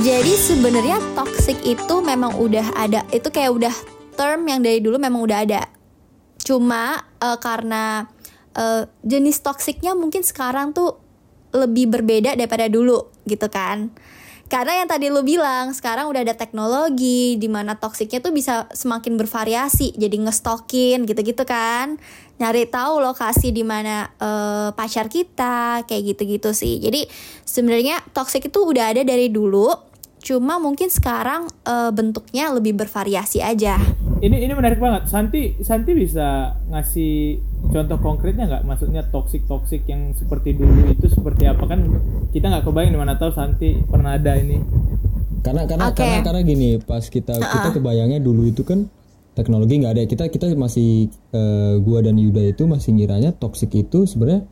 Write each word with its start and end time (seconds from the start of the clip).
Jadi 0.00 0.32
sebenarnya 0.40 0.96
toxic 1.12 1.60
itu 1.68 2.00
memang 2.00 2.40
udah 2.40 2.64
ada. 2.80 3.04
Itu 3.12 3.28
kayak 3.28 3.52
udah 3.52 3.74
term 4.16 4.48
yang 4.48 4.64
dari 4.64 4.80
dulu 4.80 4.96
memang 4.96 5.20
udah 5.20 5.44
ada. 5.44 5.68
Cuma 6.40 6.96
uh, 7.20 7.36
karena 7.36 8.08
uh, 8.56 8.88
jenis 9.04 9.44
toksiknya 9.44 9.92
mungkin 9.92 10.24
sekarang 10.24 10.72
tuh 10.72 10.96
lebih 11.52 11.92
berbeda 11.92 12.32
daripada 12.40 12.72
dulu 12.72 13.12
gitu 13.28 13.52
kan. 13.52 13.92
Karena 14.52 14.84
yang 14.84 14.88
tadi 14.92 15.08
lu 15.08 15.24
bilang 15.24 15.72
sekarang 15.72 16.12
udah 16.12 16.28
ada 16.28 16.36
teknologi 16.36 17.40
di 17.40 17.48
mana 17.48 17.72
toksiknya 17.72 18.20
tuh 18.20 18.36
bisa 18.36 18.68
semakin 18.68 19.16
bervariasi, 19.16 19.96
jadi 19.96 20.12
ngestokin 20.28 21.08
gitu-gitu 21.08 21.48
kan, 21.48 21.96
nyari 22.36 22.68
tahu 22.68 23.00
lokasi 23.00 23.48
di 23.48 23.64
mana 23.64 24.12
uh, 24.20 24.68
pacar 24.76 25.08
kita 25.08 25.88
kayak 25.88 26.02
gitu-gitu 26.12 26.52
sih. 26.52 26.84
Jadi 26.84 27.08
sebenarnya 27.48 28.04
toksik 28.12 28.52
itu 28.52 28.60
udah 28.60 28.92
ada 28.92 29.00
dari 29.00 29.32
dulu, 29.32 29.72
cuma 30.20 30.60
mungkin 30.60 30.92
sekarang 30.92 31.48
uh, 31.64 31.88
bentuknya 31.88 32.52
lebih 32.52 32.76
bervariasi 32.76 33.40
aja. 33.40 33.80
Ini 34.20 34.36
ini 34.36 34.52
menarik 34.52 34.76
banget. 34.76 35.08
Santi 35.08 35.64
Santi 35.64 35.96
bisa 35.96 36.60
ngasih 36.68 37.40
contoh 37.72 37.98
konkretnya 37.98 38.44
nggak? 38.46 38.62
Maksudnya 38.68 39.02
toxic 39.08 39.48
toxic 39.48 39.82
yang 39.88 40.12
seperti 40.12 40.52
dulu 40.52 40.92
itu 40.92 41.08
seperti 41.08 41.48
apa 41.48 41.64
kan? 41.64 41.80
Kita 42.30 42.52
nggak 42.52 42.68
kebayang 42.68 42.94
mana 43.00 43.16
tahu 43.16 43.32
Santi 43.32 43.80
pernah 43.82 44.14
ada 44.20 44.36
ini. 44.36 44.60
Karena 45.42 45.66
karena 45.66 45.90
okay. 45.90 45.98
karena 45.98 46.18
karena 46.22 46.40
gini 46.46 46.68
pas 46.78 47.02
kita 47.02 47.34
uh 47.34 47.42
-uh. 47.42 47.52
kita 47.58 47.68
kebayangnya 47.80 48.22
dulu 48.22 48.46
itu 48.46 48.62
kan 48.62 48.86
teknologi 49.32 49.80
nggak 49.80 49.92
ada 49.96 50.02
kita 50.06 50.24
kita 50.28 50.46
masih 50.54 51.08
uh, 51.34 51.80
gua 51.82 52.04
dan 52.04 52.20
Yuda 52.20 52.52
itu 52.52 52.68
masih 52.68 52.94
ngiranya 52.94 53.34
toxic 53.34 53.72
itu 53.74 54.06
sebenarnya 54.06 54.46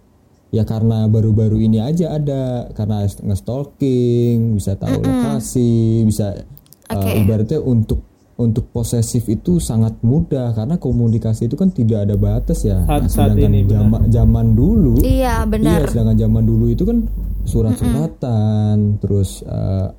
ya 0.50 0.66
karena 0.66 1.06
baru-baru 1.06 1.62
ini 1.62 1.78
aja 1.78 2.18
ada 2.18 2.66
karena 2.74 3.06
nge-stalking 3.06 4.58
bisa 4.58 4.74
tahu 4.74 4.98
mm 4.98 5.04
-hmm. 5.06 5.10
lokasi 5.14 6.02
bisa 6.02 6.42
okay. 6.90 7.12
uh, 7.14 7.22
ibaratnya 7.22 7.62
untuk 7.62 8.09
untuk 8.40 8.72
posesif 8.72 9.28
itu 9.28 9.60
sangat 9.60 10.00
mudah 10.00 10.56
karena 10.56 10.80
komunikasi 10.80 11.44
itu 11.44 11.60
kan 11.60 11.68
tidak 11.68 12.08
ada 12.08 12.16
batas 12.16 12.64
ya. 12.64 12.80
Saat, 12.88 13.00
nah, 13.04 13.10
sedangkan 13.12 13.52
ini, 13.52 13.68
zaman, 13.68 14.00
zaman 14.08 14.46
dulu, 14.56 14.94
iya 15.04 15.44
benar. 15.44 15.84
Iya, 15.84 15.92
sedangkan 15.92 16.16
zaman 16.16 16.44
dulu 16.48 16.66
itu 16.72 16.82
kan 16.88 17.04
surat-suratan, 17.44 18.76
mm 18.80 18.88
-mm. 18.96 19.00
terus 19.04 19.44
uh, 19.44 19.92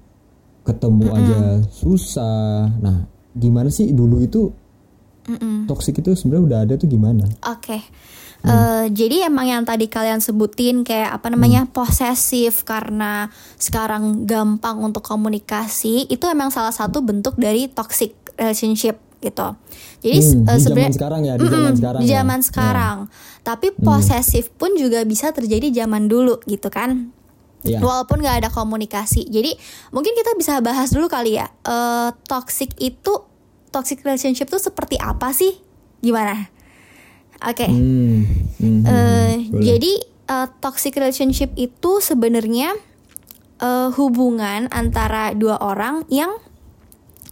ketemu 0.66 1.06
mm 1.06 1.14
-mm. 1.14 1.19
aja 1.22 1.39
susah. 1.69 2.66
Nah, 2.81 3.06
gimana 3.38 3.69
sih 3.69 3.94
dulu 3.94 4.25
itu 4.25 4.50
mm 5.30 5.38
-mm. 5.38 5.58
toksik 5.69 6.02
itu 6.02 6.17
sebenarnya 6.17 6.44
udah 6.50 6.59
ada 6.66 6.73
tuh 6.81 6.89
gimana? 6.89 7.30
Oke. 7.45 7.78
Okay. 7.78 7.81
Hmm. 8.42 8.50
Uh, 8.50 8.86
jadi 8.89 9.30
emang 9.30 9.45
yang 9.45 9.62
tadi 9.62 9.86
kalian 9.86 10.17
sebutin 10.17 10.81
kayak 10.81 11.14
apa 11.14 11.30
namanya 11.30 11.69
hmm. 11.69 11.78
posesif 11.78 12.66
karena 12.66 13.30
sekarang 13.62 14.25
gampang 14.25 14.81
untuk 14.81 15.06
komunikasi 15.06 16.09
itu 16.09 16.25
emang 16.25 16.50
salah 16.50 16.73
satu 16.73 17.06
bentuk 17.06 17.38
dari 17.38 17.69
toxic 17.69 18.17
relationship 18.42 18.97
gitu. 19.22 19.47
Jadi 20.02 20.17
hmm, 20.17 20.50
uh, 20.50 20.58
sebenarnya 20.58 20.97
sekarang 20.97 21.22
ya 21.30 21.34
di 21.38 21.45
mm 21.45 21.53
zaman 21.53 21.73
sekarang. 21.78 22.02
Di 22.02 22.08
ya? 22.09 22.14
zaman 22.20 22.39
ya. 22.42 22.45
sekarang. 22.50 22.97
Ya. 23.06 23.11
Tapi 23.45 23.67
hmm. 23.70 23.80
posesif 23.86 24.45
hmm. 24.50 24.58
pun 24.58 24.72
juga 24.73 25.00
bisa 25.06 25.30
terjadi 25.30 25.86
zaman 25.86 26.09
dulu 26.09 26.42
gitu 26.50 26.67
kan. 26.73 27.14
Ya. 27.62 27.78
Walaupun 27.78 28.25
nggak 28.25 28.42
ada 28.42 28.50
komunikasi. 28.50 29.30
Jadi 29.30 29.53
mungkin 29.94 30.17
kita 30.17 30.34
bisa 30.34 30.58
bahas 30.66 30.89
dulu 30.89 31.06
kali 31.06 31.38
ya. 31.38 31.53
Uh, 31.62 32.09
toxic 32.25 32.73
itu 32.81 33.22
toxic 33.69 34.02
relationship 34.02 34.50
itu 34.50 34.58
seperti 34.58 34.97
apa 34.97 35.30
sih? 35.30 35.62
Gimana? 36.02 36.50
Oke. 37.45 37.69
Okay. 37.69 37.69
Hmm. 37.69 38.25
Hmm, 38.58 38.81
uh, 38.86 39.34
jadi 39.62 39.94
uh, 40.30 40.47
toxic 40.58 40.97
relationship 40.97 41.53
itu 41.53 42.02
sebenarnya 42.02 42.73
uh, 43.62 43.89
hubungan 43.94 44.66
antara 44.73 45.38
dua 45.38 45.62
orang 45.62 46.06
yang 46.09 46.34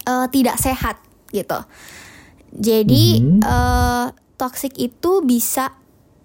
uh, 0.06 0.26
tidak 0.28 0.56
sehat 0.56 1.00
gitu. 1.34 1.58
Jadi 2.50 3.22
mm 3.22 3.40
-hmm. 3.40 3.40
uh, 3.44 4.06
toxic 4.40 4.74
itu 4.80 5.20
bisa 5.22 5.76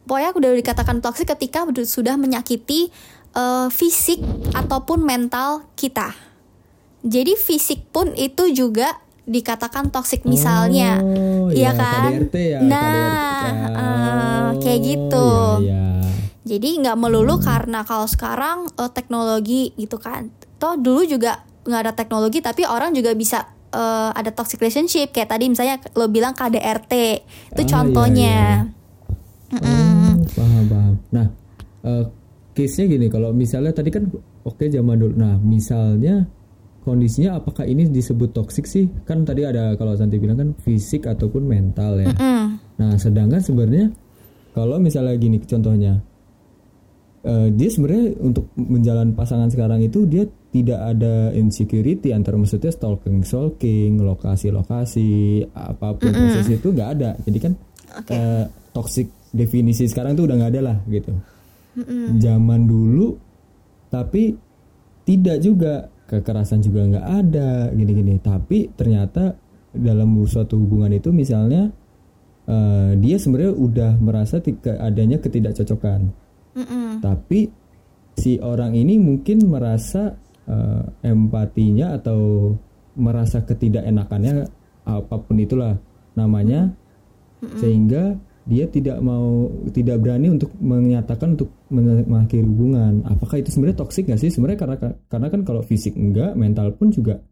pokoknya 0.06 0.32
udah 0.34 0.52
dikatakan 0.56 1.02
toxic 1.02 1.28
ketika 1.28 1.66
sudah 1.84 2.16
menyakiti 2.16 2.94
uh, 3.36 3.68
fisik 3.70 4.22
ataupun 4.56 5.04
mental 5.04 5.68
kita. 5.76 6.16
Jadi 7.06 7.38
fisik 7.38 7.86
pun 7.94 8.16
itu 8.18 8.50
juga 8.50 8.98
dikatakan 9.26 9.90
toxic 9.90 10.26
misalnya, 10.26 11.02
oh, 11.02 11.50
iya 11.50 11.74
ya, 11.74 11.78
kan? 11.78 12.10
KDRT 12.14 12.36
ya, 12.38 12.60
nah, 12.62 13.42
KDRT. 13.42 13.78
Uh, 13.78 14.50
kayak 14.62 14.80
gitu. 14.86 15.30
Iya, 15.66 15.66
iya. 15.66 15.86
Jadi 16.46 16.70
nggak 16.86 16.98
melulu 16.98 17.42
hmm. 17.42 17.46
karena 17.46 17.80
kalau 17.82 18.06
sekarang 18.06 18.70
uh, 18.78 18.90
teknologi 18.90 19.74
gitu 19.78 19.98
kan. 19.98 20.30
Toh 20.62 20.78
dulu 20.78 21.06
juga 21.06 21.42
nggak 21.66 21.82
ada 21.90 21.94
teknologi 21.98 22.46
tapi 22.46 22.62
orang 22.62 22.94
juga 22.94 23.18
bisa 23.18 23.50
uh, 23.76 24.10
ada 24.16 24.32
toxic 24.32 24.64
relationship 24.64 25.12
kayak 25.12 25.28
tadi 25.28 25.52
misalnya 25.52 25.84
lo 26.00 26.08
bilang 26.08 26.32
KDRT 26.32 26.94
itu 27.52 27.62
ah, 27.62 27.68
contohnya. 27.68 28.38
Iya, 29.52 29.60
iya. 29.60 29.76
Oh, 30.16 30.16
paham 30.32 30.66
paham. 30.72 30.94
Nah, 31.12 31.28
uh, 31.84 32.04
case-nya 32.56 32.86
gini 32.88 33.08
kalau 33.12 33.36
misalnya 33.36 33.76
tadi 33.76 33.92
kan 33.92 34.08
oke 34.48 34.56
okay, 34.56 34.72
zaman 34.72 34.96
dulu. 34.96 35.14
Nah, 35.20 35.36
misalnya 35.38 36.24
kondisinya 36.88 37.38
apakah 37.38 37.68
ini 37.68 37.92
disebut 37.92 38.32
toxic 38.32 38.66
sih? 38.66 38.88
Kan 39.04 39.28
tadi 39.28 39.44
ada 39.44 39.76
kalau 39.76 39.94
Santi 40.00 40.18
bilang 40.18 40.40
kan 40.40 40.50
fisik 40.64 41.06
ataupun 41.06 41.44
mental 41.44 42.00
ya. 42.00 42.10
Mm 42.10 42.16
-mm. 42.16 42.44
Nah, 42.80 42.94
sedangkan 42.96 43.44
sebenarnya 43.44 43.92
kalau 44.56 44.80
misalnya 44.80 45.20
gini 45.20 45.38
contohnya 45.44 46.00
uh, 47.26 47.48
dia 47.52 47.70
sebenarnya 47.70 48.16
untuk 48.24 48.48
menjalan 48.56 49.12
pasangan 49.18 49.50
sekarang 49.52 49.84
itu 49.84 50.08
dia 50.08 50.24
tidak 50.56 50.80
ada 50.80 51.36
insecurity 51.36 52.16
antara 52.16 52.40
maksudnya 52.40 52.72
stalking 52.72 53.28
stalking 53.28 54.00
lokasi 54.00 54.48
lokasi 54.56 55.44
apa 55.52 56.00
pun 56.00 56.08
mm 56.08 56.16
-hmm. 56.16 56.32
proses 56.32 56.48
itu 56.48 56.68
nggak 56.72 56.90
ada 56.96 57.10
jadi 57.28 57.40
kan 57.44 57.54
okay. 57.92 58.16
uh, 58.16 58.16
eh, 58.16 58.46
toxic 58.72 59.08
definisi 59.36 59.84
sekarang 59.92 60.16
tuh 60.16 60.32
udah 60.32 60.36
nggak 60.40 60.52
ada 60.56 60.62
lah 60.64 60.78
gitu 60.88 61.12
mm 61.12 61.84
-hmm. 61.84 62.08
zaman 62.24 62.62
dulu 62.64 63.08
tapi 63.92 64.32
tidak 65.04 65.38
juga 65.44 65.92
kekerasan 66.08 66.64
juga 66.64 66.88
nggak 66.88 67.08
ada 67.20 67.50
gini-gini 67.76 68.16
tapi 68.24 68.72
ternyata 68.72 69.36
dalam 69.76 70.16
suatu 70.24 70.56
hubungan 70.56 70.96
itu 70.96 71.12
misalnya 71.12 71.68
uh, 72.48 72.96
dia 72.96 73.20
sebenarnya 73.20 73.54
udah 73.60 73.92
merasa 74.00 74.40
adanya 74.80 75.20
ketidakcocokan 75.20 76.26
Mm-mm. 76.56 77.04
Tapi 77.04 77.52
si 78.16 78.40
orang 78.40 78.74
ini 78.80 78.96
mungkin 78.96 79.52
merasa 79.52 80.16
uh, 80.50 80.84
empatinya 81.06 81.98
atau 81.98 82.54
merasa 82.96 83.44
ketidakenakannya 83.44 84.48
apa 84.86 85.16
pun 85.20 85.38
itulah 85.42 85.76
namanya 86.16 86.72
Mm-mm. 87.44 87.60
sehingga 87.60 88.16
dia 88.46 88.70
tidak 88.70 89.02
mau 89.02 89.50
tidak 89.74 89.98
berani 90.06 90.30
untuk 90.30 90.54
menyatakan 90.62 91.34
untuk 91.34 91.50
mengakhiri 91.74 92.46
hubungan. 92.46 93.02
Apakah 93.10 93.42
itu 93.42 93.50
sebenarnya 93.50 93.82
toksik 93.82 94.06
gak 94.06 94.22
sih? 94.22 94.30
Sebenarnya 94.30 94.60
karena 94.62 94.78
karena 95.10 95.28
kan 95.34 95.42
kalau 95.42 95.66
fisik 95.66 95.98
enggak, 95.98 96.38
mental 96.38 96.70
pun 96.78 96.94
juga. 96.94 97.26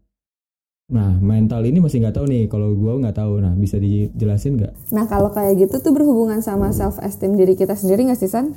Nah, 0.90 1.16
mental 1.16 1.64
ini 1.64 1.80
masih 1.80 2.04
nggak 2.04 2.18
tahu 2.18 2.26
nih. 2.28 2.44
Kalau 2.50 2.76
gue 2.76 2.92
nggak 3.00 3.16
tahu. 3.16 3.40
Nah, 3.40 3.56
bisa 3.56 3.80
dijelasin 3.80 4.60
nggak? 4.60 4.92
Nah, 4.92 5.08
kalau 5.08 5.32
kayak 5.32 5.64
gitu 5.64 5.80
tuh 5.80 5.94
berhubungan 5.96 6.44
sama 6.44 6.74
self 6.76 7.00
esteem 7.00 7.40
diri 7.40 7.56
kita 7.56 7.72
sendiri 7.72 8.10
nggak 8.10 8.20
sih 8.20 8.28
San? 8.28 8.52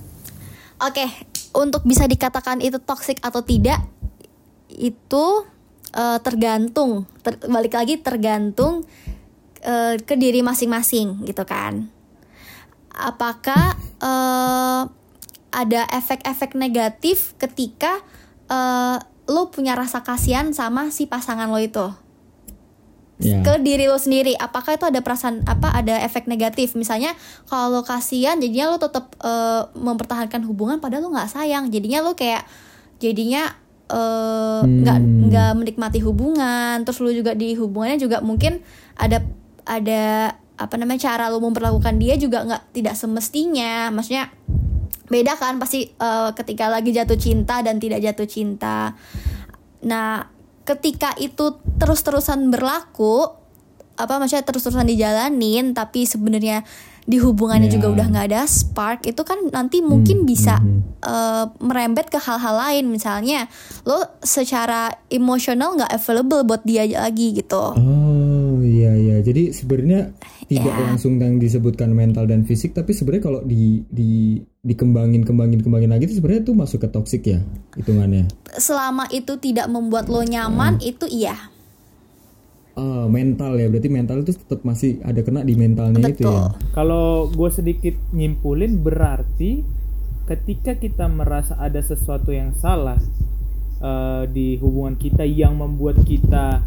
Oke, 0.77 1.01
okay, 1.01 1.09
untuk 1.55 1.87
bisa 1.87 2.05
dikatakan 2.05 2.59
itu 2.59 2.77
toxic 2.83 3.17
atau 3.23 3.41
tidak 3.41 3.81
itu 4.77 5.25
uh, 5.97 6.19
tergantung 6.21 7.09
ter, 7.25 7.35
balik 7.49 7.73
lagi 7.73 7.99
tergantung 7.99 8.85
uh, 9.65 9.93
ke 9.97 10.15
diri 10.15 10.45
masing-masing 10.45 11.25
gitu 11.25 11.43
kan. 11.43 11.89
Apakah 12.93 13.77
uh, 14.01 14.89
ada 15.53 15.81
efek-efek 15.93 16.53
negatif 16.53 17.33
ketika 17.41 18.01
uh, 18.49 19.01
lo 19.27 19.49
punya 19.49 19.73
rasa 19.73 20.05
kasihan 20.05 20.53
sama 20.53 20.93
si 20.93 21.09
pasangan 21.09 21.49
lo 21.49 21.59
itu? 21.59 21.89
yeah. 23.21 23.41
ke 23.41 23.53
diri 23.65 23.89
lo 23.89 23.97
sendiri 23.97 24.37
apakah 24.37 24.77
itu 24.77 24.85
ada 24.85 25.01
perasaan 25.01 25.41
apa 25.49 25.73
ada 25.73 25.97
efek 26.05 26.29
negatif 26.29 26.77
misalnya 26.77 27.17
kalau 27.49 27.81
kasihan 27.81 28.37
jadinya 28.37 28.73
lo 28.73 28.77
tetap 28.77 29.13
uh, 29.21 29.69
mempertahankan 29.73 30.45
hubungan 30.45 30.77
padahal 30.77 31.09
lo 31.09 31.13
nggak 31.13 31.31
sayang 31.31 31.73
jadinya 31.73 32.05
lo 32.05 32.13
kayak 32.13 32.45
jadinya 33.01 33.57
nggak 33.87 34.99
uh, 34.99 35.03
hmm. 35.03 35.31
nggak 35.31 35.51
menikmati 35.55 35.99
hubungan. 36.03 36.83
Terus 36.83 36.99
lo 36.99 37.11
juga 37.11 37.31
di 37.33 37.55
hubungannya 37.55 37.99
juga 37.99 38.19
mungkin 38.19 38.59
ada 38.99 39.23
ada 39.63 40.35
apa 40.57 40.73
namanya 40.75 41.11
cara 41.13 41.29
lo 41.29 41.39
memperlakukan 41.39 41.95
dia 42.01 42.19
juga 42.19 42.43
nggak 42.43 42.75
tidak 42.75 42.95
semestinya. 42.99 43.89
Maksudnya 43.91 44.31
beda 45.07 45.39
kan 45.39 45.55
pasti 45.55 45.87
uh, 46.03 46.35
ketika 46.35 46.67
lagi 46.67 46.91
jatuh 46.91 47.15
cinta 47.15 47.63
dan 47.63 47.79
tidak 47.79 48.03
jatuh 48.03 48.27
cinta. 48.27 48.95
Nah 49.87 50.27
ketika 50.67 51.15
itu 51.15 51.63
terus-terusan 51.79 52.51
berlaku 52.51 53.31
apa 53.97 54.19
maksudnya 54.21 54.45
terus-terusan 54.45 54.85
dijalanin 54.85 55.73
tapi 55.73 56.05
sebenarnya 56.05 56.67
di 57.07 57.17
hubungannya 57.17 57.65
Ya. 57.65 57.73
juga 57.73 57.87
udah 57.89 58.05
nggak 58.05 58.25
ada 58.27 58.43
spark 58.43 59.07
itu 59.07 59.23
kan 59.23 59.39
nanti 59.47 59.79
mungkin 59.79 60.23
bisa 60.23 60.59
eh, 60.99 61.45
merembet 61.57 62.07
ke 62.07 62.19
hal-hal 62.19 62.59
lain 62.59 62.91
misalnya 62.91 63.47
lo 63.81 63.95
secara 64.19 64.91
emosional 65.07 65.73
nggak 65.73 65.87
available 65.89 66.43
buat 66.43 66.61
dia 66.61 66.83
lagi 66.85 67.31
gitu 67.33 67.73
Oh 67.73 68.59
iya 68.59 68.91
iya. 68.91 69.17
Jadi 69.19 69.53
sebenarnya 69.53 70.11
tidak 70.43 70.65
Ya. 70.67 70.83
langsung 70.83 71.15
yang 71.15 71.37
disebutkan 71.37 71.91
mental 71.91 72.25
dan 72.25 72.41
fisik, 72.41 72.71
tapi 72.71 72.89
sebenarnya 72.89 73.23
kalau 73.23 73.39
di 73.43 73.85
di 73.85 74.39
dikembangin 74.61 75.21
kembangin 75.21 75.59
kembangin 75.59 75.87
lagi 75.87 76.05
itu 76.05 76.17
sebenarnya 76.17 76.41
itu 76.41 76.53
masuk 76.53 76.79
ke 76.81 76.89
toxic 76.89 77.21
ya 77.23 77.39
hitungannya. 77.75 78.25
selama 78.49 79.05
itu 79.09 79.37
tidak 79.37 79.67
membuat 79.67 80.07
lo 80.07 80.19
nyaman 80.19 80.75
Hmm. 80.75 80.89
itu 80.89 81.05
iya 81.05 81.37
Ah 82.77 83.05
mental 83.07 83.57
ya. 83.57 83.67
Berarti 83.67 83.89
mental 83.89 84.21
itu 84.21 84.31
tetap 84.31 84.61
masih 84.61 85.01
ada 85.01 85.17
kena 85.19 85.41
di 85.41 85.53
mentalnya 85.53 85.97
itu 85.99 86.21
ya. 86.21 86.29
betul 86.29 86.41
Kalau 86.71 87.05
gue 87.27 87.49
sedikit 87.49 87.97
nyimpulin 88.11 88.77
berarti 88.77 89.65
ketika 90.25 90.75
kita 90.75 91.07
merasa 91.07 91.55
ada 91.55 91.79
sesuatu 91.79 92.29
yang 92.29 92.53
salah 92.53 93.01
eh, 93.79 94.23
di 94.27 94.55
hubungan 94.57 94.93
kita 94.93 95.23
yang 95.23 95.55
membuat 95.55 96.03
kita 96.03 96.61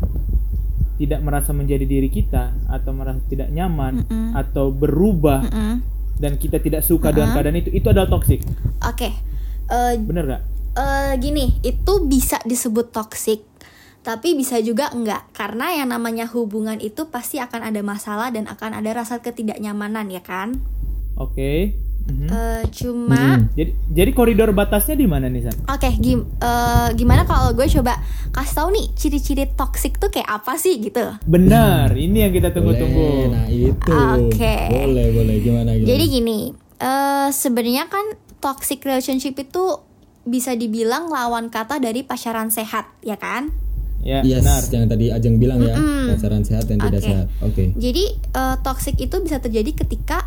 tidak 0.97 1.21
merasa 1.21 1.51
menjadi 1.51 1.85
diri 1.85 2.09
kita 2.09 2.53
atau 2.67 2.93
merasa 2.93 3.21
tidak 3.27 3.49
nyaman 3.49 4.05
atau 4.35 4.69
berubah 4.69 5.41
Mm. 5.43 5.77
dan 6.17 6.37
kita 6.37 6.59
tidak 6.59 6.83
suka 6.83 7.09
dengan 7.09 7.33
keadaan 7.33 7.57
itu 7.57 7.73
itu 7.73 7.87
adalah 7.87 8.11
toksik 8.11 8.45
oke 8.81 9.09
Eh, 9.67 9.93
bener 9.97 10.25
gak? 10.27 10.43
eh, 10.75 11.13
gini 11.17 11.57
itu 11.63 11.93
bisa 12.05 12.37
disebut 12.43 12.91
toxic 12.91 13.41
tapi 14.01 14.33
bisa 14.33 14.57
juga 14.61 14.89
enggak 14.91 15.29
karena 15.33 15.77
yang 15.77 15.93
namanya 15.93 16.25
hubungan 16.33 16.81
itu 16.81 17.13
pasti 17.13 17.37
akan 17.37 17.69
ada 17.69 17.85
masalah 17.85 18.33
dan 18.33 18.49
akan 18.49 18.73
ada 18.73 18.97
rasa 18.97 19.21
ketidaknyamanan 19.21 20.09
ya 20.09 20.25
kan 20.25 20.57
Oke. 21.21 21.77
Mhm. 22.01 22.27
Eh, 22.33 22.63
cuma 22.73 23.45
Jadi 23.53 23.77
jadi 23.93 24.11
koridor 24.17 24.57
batasnya 24.57 24.97
di 24.97 25.05
mana 25.05 25.29
nih 25.29 25.47
San? 25.47 25.57
Oke, 25.69 25.93
gim- 26.01 26.25
eh, 26.41 26.89
gimana 26.97 27.29
kalau 27.29 27.53
gue 27.53 27.69
coba 27.69 28.01
kasih 28.33 28.57
tahu 28.57 28.69
nih 28.73 28.87
ciri-ciri 28.97 29.45
toxic 29.53 30.01
tuh 30.01 30.09
kayak 30.09 30.27
apa 30.27 30.57
sih 30.57 30.81
gitu? 30.81 31.21
Benar, 31.29 31.93
ini 31.93 32.25
yang 32.25 32.33
kita 32.33 32.57
tunggu-tunggu. 32.57 33.31
Nah 33.31 33.47
itu. 33.53 33.93
Oke. 33.93 34.57
Boleh 34.73 35.13
boleh 35.13 35.37
gimana 35.45 35.71
gimana. 35.77 35.87
Jadi 35.93 36.05
gini, 36.09 36.39
eh 36.81 37.29
sebenarnya 37.31 37.85
kan 37.93 38.17
toxic 38.41 38.81
relationship 38.81 39.37
itu 39.37 39.85
bisa 40.25 40.57
dibilang 40.57 41.13
lawan 41.13 41.53
kata 41.53 41.79
dari 41.79 42.01
pacaran 42.01 42.49
sehat, 42.49 42.89
ya 43.05 43.21
kan? 43.21 43.53
Ya, 44.01 44.25
Yes, 44.25 44.41
benar. 44.41 44.63
yang 44.73 44.87
tadi 44.89 45.07
Ajeng 45.09 45.37
bilang 45.37 45.61
ya, 45.61 45.77
pacaran 46.09 46.41
sehat 46.41 46.65
dan 46.65 46.81
tidak 46.81 47.01
Oke. 47.01 47.07
sehat. 47.07 47.27
Oke. 47.41 47.65
Jadi 47.77 48.05
eh, 48.17 48.57
toxic 48.61 48.97
itu 48.97 49.17
bisa 49.21 49.37
terjadi 49.39 49.77
ketika 49.77 50.25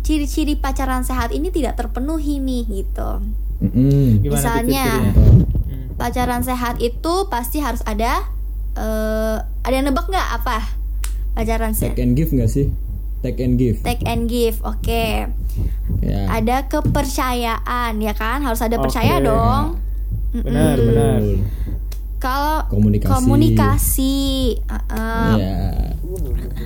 ciri-ciri 0.00 0.56
pacaran 0.56 1.00
sehat 1.00 1.30
ini 1.30 1.48
tidak 1.48 1.76
terpenuhi 1.76 2.36
nih 2.36 2.64
gitu. 2.66 3.10
Gimana 3.60 4.20
tuh 4.20 4.32
Misalnya. 4.32 4.86
Hmm. 5.12 5.92
pacaran 5.94 6.40
sehat 6.40 6.80
itu 6.80 7.28
pasti 7.28 7.60
harus 7.60 7.84
ada 7.84 8.24
eh 8.72 9.36
ada 9.40 9.74
yang 9.74 9.88
nebak 9.88 10.08
nggak 10.08 10.28
apa? 10.36 10.60
Pacaran 11.32 11.72
sehat. 11.72 11.96
Take 11.96 12.02
and 12.02 12.12
give 12.12 12.28
nggak 12.28 12.48
sih? 12.48 12.68
Take 13.20 13.40
and 13.40 13.60
give. 13.60 13.84
Take 13.84 14.00
and 14.04 14.28
give, 14.28 14.64
oke. 14.64 15.04
Ya. 16.00 16.20
Ada 16.32 16.64
kepercayaan, 16.68 18.00
ya 18.00 18.16
kan? 18.16 18.40
Harus 18.40 18.64
ada 18.64 18.80
percaya 18.80 19.20
Oke. 19.20 19.28
dong. 19.28 19.64
Benar, 20.32 20.76
benar. 20.80 21.20
Kalau 22.20 22.68
Komunikasi. 22.68 23.08
komunikasi, 23.08 24.18
uh-uh. 24.68 25.32
Ya. 25.40 25.56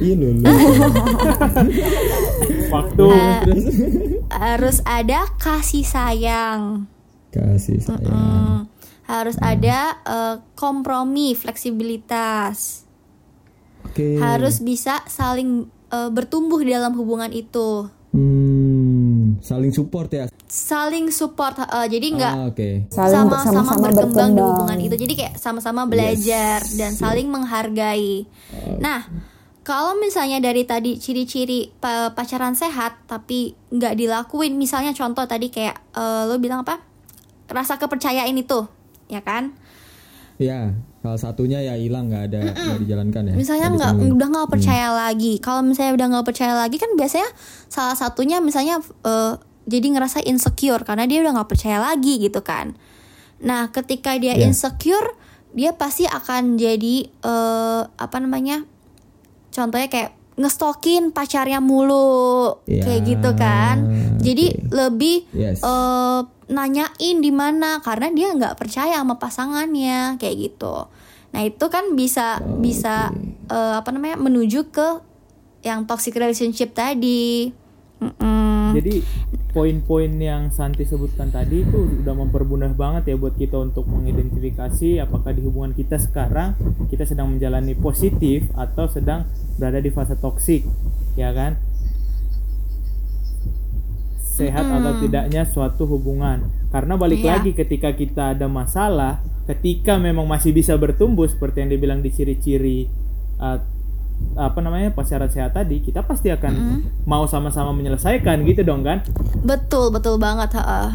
Iya 0.02 0.14
lulu. 0.18 0.42
Waktu. 2.74 3.06
harus 4.34 4.82
ada 4.82 5.30
kasih 5.38 5.86
sayang, 5.86 6.90
Kasih 7.30 7.78
sayang. 7.78 8.10
Hmm, 8.10 8.58
harus 9.06 9.38
ada 9.38 9.94
uh, 10.02 10.36
kompromi, 10.58 11.38
fleksibilitas, 11.38 12.82
Oke. 13.86 14.18
harus 14.18 14.58
bisa 14.58 15.06
saling 15.06 15.70
uh, 15.94 16.10
bertumbuh 16.10 16.58
di 16.58 16.74
dalam 16.74 16.98
hubungan 16.98 17.30
itu, 17.30 17.86
Hmm, 18.10 19.38
saling 19.38 19.70
support 19.70 20.10
ya. 20.10 20.26
Saling 20.54 21.10
support. 21.10 21.58
uh, 21.58 21.82
jadi 21.84 22.06
nggak 22.14 22.34
Ah. 22.36 22.46
Saling 22.86 23.26
sama-sama 23.26 23.30
bersama-sama 23.34 23.74
berkembang 23.82 23.98
di 23.98 24.38
berkembang. 24.38 24.46
hubungan 24.54 24.78
itu. 24.78 24.94
Jadi 24.94 25.14
kayak 25.16 25.34
sama-sama 25.34 25.82
belajar 25.84 26.62
dan 26.78 26.94
saling 26.94 27.26
menghargai. 27.26 28.30
Nah, 28.78 29.10
kalau 29.60 29.98
misalnya 29.98 30.38
dari 30.38 30.62
tadi 30.62 30.94
ciri-ciri 30.94 31.74
pa- 31.74 32.14
pacaran 32.14 32.54
sehat 32.54 33.02
tapi 33.04 33.58
nggak 33.68 33.98
dilakuin, 33.98 34.54
misalnya 34.54 34.94
contoh 34.94 35.26
tadi 35.26 35.50
kayak 35.50 35.74
eh, 35.90 36.22
lo 36.24 36.38
bilang 36.38 36.62
apa? 36.62 36.78
Rasa 37.44 37.74
kepercayaan 37.74 38.30
itu, 38.32 38.70
ya 39.08 39.20
kan? 39.20 39.52
Ya, 40.34 40.74
salah 40.98 41.20
satunya 41.20 41.62
ya 41.62 41.74
hilang 41.74 42.10
nggak 42.10 42.24
ada 42.26 42.40
nggak 42.50 42.78
dijalankan 42.80 43.22
ya. 43.30 43.34
Misalnya 43.34 43.68
Nggak 43.70 43.92
udah 44.12 44.28
nggak 44.30 44.50
percaya 44.50 44.88
lagi. 44.90 45.38
Kalau 45.38 45.62
misalnya 45.62 45.94
udah 45.94 46.06
nggak 46.10 46.26
percaya 46.26 46.54
lagi 46.54 46.76
kan 46.78 46.90
biasanya 46.94 47.26
salah 47.66 47.94
satunya 47.94 48.38
misalnya 48.38 48.78
eh, 49.02 49.34
jadi 49.64 49.86
ngerasa 49.90 50.20
insecure 50.22 50.84
karena 50.84 51.04
dia 51.04 51.24
udah 51.24 51.40
nggak 51.40 51.50
percaya 51.50 51.80
lagi 51.80 52.20
gitu 52.20 52.40
kan. 52.40 52.76
Nah, 53.40 53.68
ketika 53.68 54.16
dia 54.16 54.36
Ya. 54.36 54.46
insecure, 54.46 55.16
dia 55.52 55.72
pasti 55.72 56.04
akan 56.04 56.56
jadi 56.56 57.08
eh, 57.08 57.82
apa 57.86 58.16
namanya? 58.18 58.64
Contohnya 59.50 59.86
kayak 59.86 60.10
ngestokin 60.34 61.14
pacarnya 61.14 61.62
mulu 61.62 62.58
Ya, 62.66 62.82
kayak 62.82 63.00
gitu 63.06 63.30
kan. 63.34 63.76
Jadi 64.18 64.50
oke. 64.50 64.68
lebih 64.70 65.16
Yes. 65.30 65.62
eh, 65.62 66.20
nanyain 66.44 67.16
di 67.18 67.30
mana 67.30 67.80
karena 67.80 68.10
dia 68.10 68.28
nggak 68.30 68.56
percaya 68.56 69.00
sama 69.00 69.16
pasangannya 69.16 70.18
kayak 70.18 70.36
gitu. 70.52 70.90
Nah 71.32 71.40
itu 71.42 71.66
kan 71.66 71.94
bisa 71.94 72.38
bisa 72.58 73.14
eh, 73.46 73.74
apa 73.76 73.88
namanya 73.90 74.18
menuju 74.18 74.68
ke 74.68 74.88
yang 75.62 75.86
toxic 75.86 76.12
relationship 76.12 76.72
tadi. 76.72 77.48
Mm-mm. 77.96 78.74
Jadi 78.74 79.00
poin-poin 79.54 80.10
yang 80.18 80.50
Santi 80.50 80.82
sebutkan 80.82 81.30
tadi 81.30 81.62
itu 81.62 82.02
udah 82.02 82.10
mempermudah 82.10 82.74
banget 82.74 83.14
ya 83.14 83.16
buat 83.16 83.38
kita 83.38 83.54
untuk 83.62 83.86
mengidentifikasi 83.86 84.98
apakah 84.98 85.30
di 85.30 85.46
hubungan 85.46 85.70
kita 85.70 85.94
sekarang 85.96 86.58
kita 86.90 87.06
sedang 87.06 87.30
menjalani 87.30 87.78
positif 87.78 88.50
atau 88.58 88.90
sedang 88.90 89.30
berada 89.54 89.78
di 89.78 89.94
fase 89.94 90.18
toksik, 90.18 90.66
ya 91.14 91.30
kan? 91.30 91.54
Sehat 94.18 94.66
atau 94.66 94.98
tidaknya 94.98 95.46
suatu 95.46 95.86
hubungan. 95.86 96.50
Karena 96.74 96.98
balik 96.98 97.22
Iya. 97.22 97.38
lagi 97.38 97.54
ketika 97.54 97.94
kita 97.94 98.34
ada 98.34 98.50
masalah, 98.50 99.22
ketika 99.46 99.94
memang 99.94 100.26
masih 100.26 100.50
bisa 100.50 100.74
bertumbuh 100.74 101.30
seperti 101.30 101.62
yang 101.62 101.70
dibilang 101.70 102.02
di 102.02 102.10
ciri-ciri 102.10 102.90
uh, 103.38 103.62
apa 104.34 104.58
namanya 104.58 104.90
pacaran 104.90 105.30
sehat 105.30 105.54
tadi, 105.54 105.78
kita 105.78 106.02
pasti 106.02 106.26
akan 106.30 106.82
mau 107.06 107.22
sama-sama 107.30 107.70
menyelesaikan 107.70 108.42
gitu 108.46 108.66
dong 108.66 108.82
kan? 108.82 109.02
Betul 109.46 109.94
betul 109.94 110.18
banget. 110.18 110.58
heeh. 110.58 110.90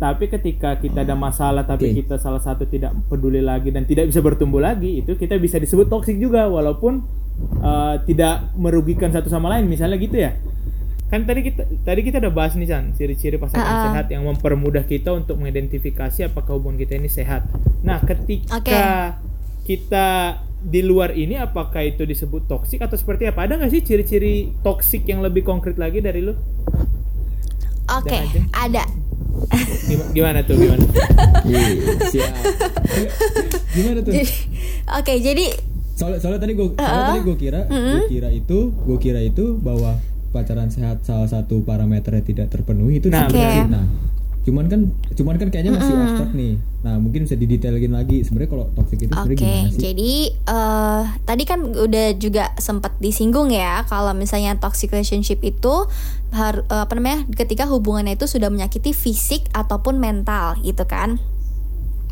Tapi 0.00 0.32
ketika 0.32 0.80
kita 0.80 1.04
ada 1.04 1.12
masalah 1.12 1.64
tapi 1.68 1.92
Oke. 1.92 2.04
kita 2.04 2.16
salah 2.16 2.40
satu 2.40 2.64
tidak 2.64 2.96
peduli 3.12 3.44
lagi 3.44 3.68
dan 3.68 3.84
tidak 3.84 4.08
bisa 4.08 4.24
bertumbuh 4.24 4.60
lagi, 4.60 5.04
itu 5.04 5.12
kita 5.12 5.36
bisa 5.36 5.60
disebut 5.60 5.92
toksik 5.92 6.16
juga 6.16 6.48
walaupun 6.48 7.04
uh, 7.60 8.00
tidak 8.08 8.48
merugikan 8.56 9.12
satu 9.12 9.28
sama 9.28 9.52
lain 9.52 9.68
misalnya 9.68 10.00
gitu 10.00 10.16
ya. 10.16 10.36
Kan 11.12 11.26
tadi 11.28 11.42
kita 11.42 11.68
tadi 11.84 12.00
kita 12.06 12.16
udah 12.22 12.32
bahas 12.32 12.56
nih 12.56 12.68
San, 12.70 12.96
ciri-ciri 12.96 13.36
pasangan 13.36 13.66
Ah, 13.66 13.76
ah. 13.76 13.84
sehat 13.92 14.06
yang 14.08 14.24
mempermudah 14.24 14.86
kita 14.88 15.12
untuk 15.12 15.36
mengidentifikasi 15.36 16.32
apakah 16.32 16.56
hubungan 16.56 16.80
kita 16.80 16.96
ini 16.96 17.10
sehat. 17.10 17.44
Nah, 17.84 18.00
ketika 18.00 18.56
Oke. 18.56 18.80
kita 19.66 20.08
di 20.60 20.80
luar 20.80 21.12
ini 21.12 21.34
apakah 21.34 21.80
itu 21.82 22.04
disebut 22.04 22.44
toksik 22.44 22.80
atau 22.80 22.94
seperti 22.94 23.24
apa? 23.24 23.48
Ada 23.48 23.56
nggak 23.56 23.70
sih 23.70 23.80
ciri-ciri 23.80 24.52
toksik 24.60 25.04
yang 25.04 25.20
lebih 25.20 25.40
konkret 25.40 25.74
lagi 25.74 25.98
dari 25.98 26.20
lu? 26.20 26.36
Oke 27.90 28.14
aja. 28.14 28.40
ada. 28.54 28.84
Gimana, 29.82 30.10
gimana 30.12 30.38
tuh 30.44 30.54
gimana? 30.54 30.84
Iya, 31.42 31.66
siap. 32.06 32.32
Gimana 33.72 33.98
tuh? 34.00 34.12
Oke 34.94 35.12
jadi 35.18 35.46
Soalnya, 35.92 36.18
soalnya 36.18 36.40
tadi 36.40 36.52
gue 36.54 36.66
soalnya 36.72 37.06
tadi 37.10 37.22
gue 37.22 37.36
kira 37.36 37.60
gue 37.68 38.02
kira 38.08 38.28
itu 38.30 38.58
gue 38.72 38.98
kira 38.98 39.20
itu 39.20 39.56
bahwa 39.56 40.00
pacaran 40.30 40.70
sehat 40.70 41.02
salah 41.02 41.26
satu 41.26 41.60
parameternya 41.60 42.22
tidak 42.22 42.46
terpenuhi 42.48 43.02
itu 43.02 43.10
Nah, 43.10 43.26
toxic. 43.26 43.66
benar. 43.68 43.84
Cuman 44.40 44.66
kan 44.66 44.80
cuman 45.12 45.36
kan 45.36 45.48
kayaknya 45.52 45.76
masih 45.76 45.92
abstrak 45.94 46.32
nih. 46.32 46.56
Nah 46.80 46.96
mungkin 46.96 47.28
bisa 47.28 47.36
didetailin 47.36 47.92
lagi. 47.92 48.24
Sebenarnya 48.24 48.50
kalau 48.50 48.66
toxic 48.72 48.98
itu 48.98 49.12
Oke, 49.12 49.20
sebenarnya 49.20 49.38
gimana 49.38 49.68
sih? 49.68 49.80
jadi 49.84 50.12
eh 50.32 51.02
tadi 51.22 51.42
kan 51.44 51.60
udah 51.62 52.06
juga 52.16 52.56
sempat 52.56 52.96
disinggung 52.98 53.52
ya 53.52 53.84
kalau 53.84 54.16
misalnya 54.16 54.56
toxic 54.56 54.88
relationship 54.90 55.44
itu 55.44 55.84
har- 56.32 56.64
eh, 56.64 56.82
apa 56.84 56.92
namanya 56.96 57.28
ketika 57.36 57.68
hubungannya 57.68 58.16
itu 58.16 58.24
sudah 58.24 58.48
menyakiti 58.48 58.96
fisik 58.96 59.44
ataupun 59.52 60.00
mental 60.00 60.56
gitu 60.64 60.88
kan. 60.88 61.20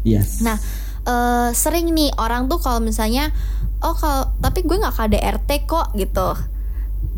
yes. 0.05 0.45
Nah, 0.45 0.61
eh 1.09 1.49
sering 1.57 1.91
nih 1.93 2.13
orang 2.21 2.47
tuh 2.47 2.61
kalau 2.61 2.79
misalnya 2.79 3.33
oh 3.81 3.97
kalau 3.97 4.29
tapi 4.39 4.67
gue 4.67 4.77
nggak 4.77 4.95
KDRT 4.95 5.51
kok 5.65 5.97
gitu. 5.97 6.29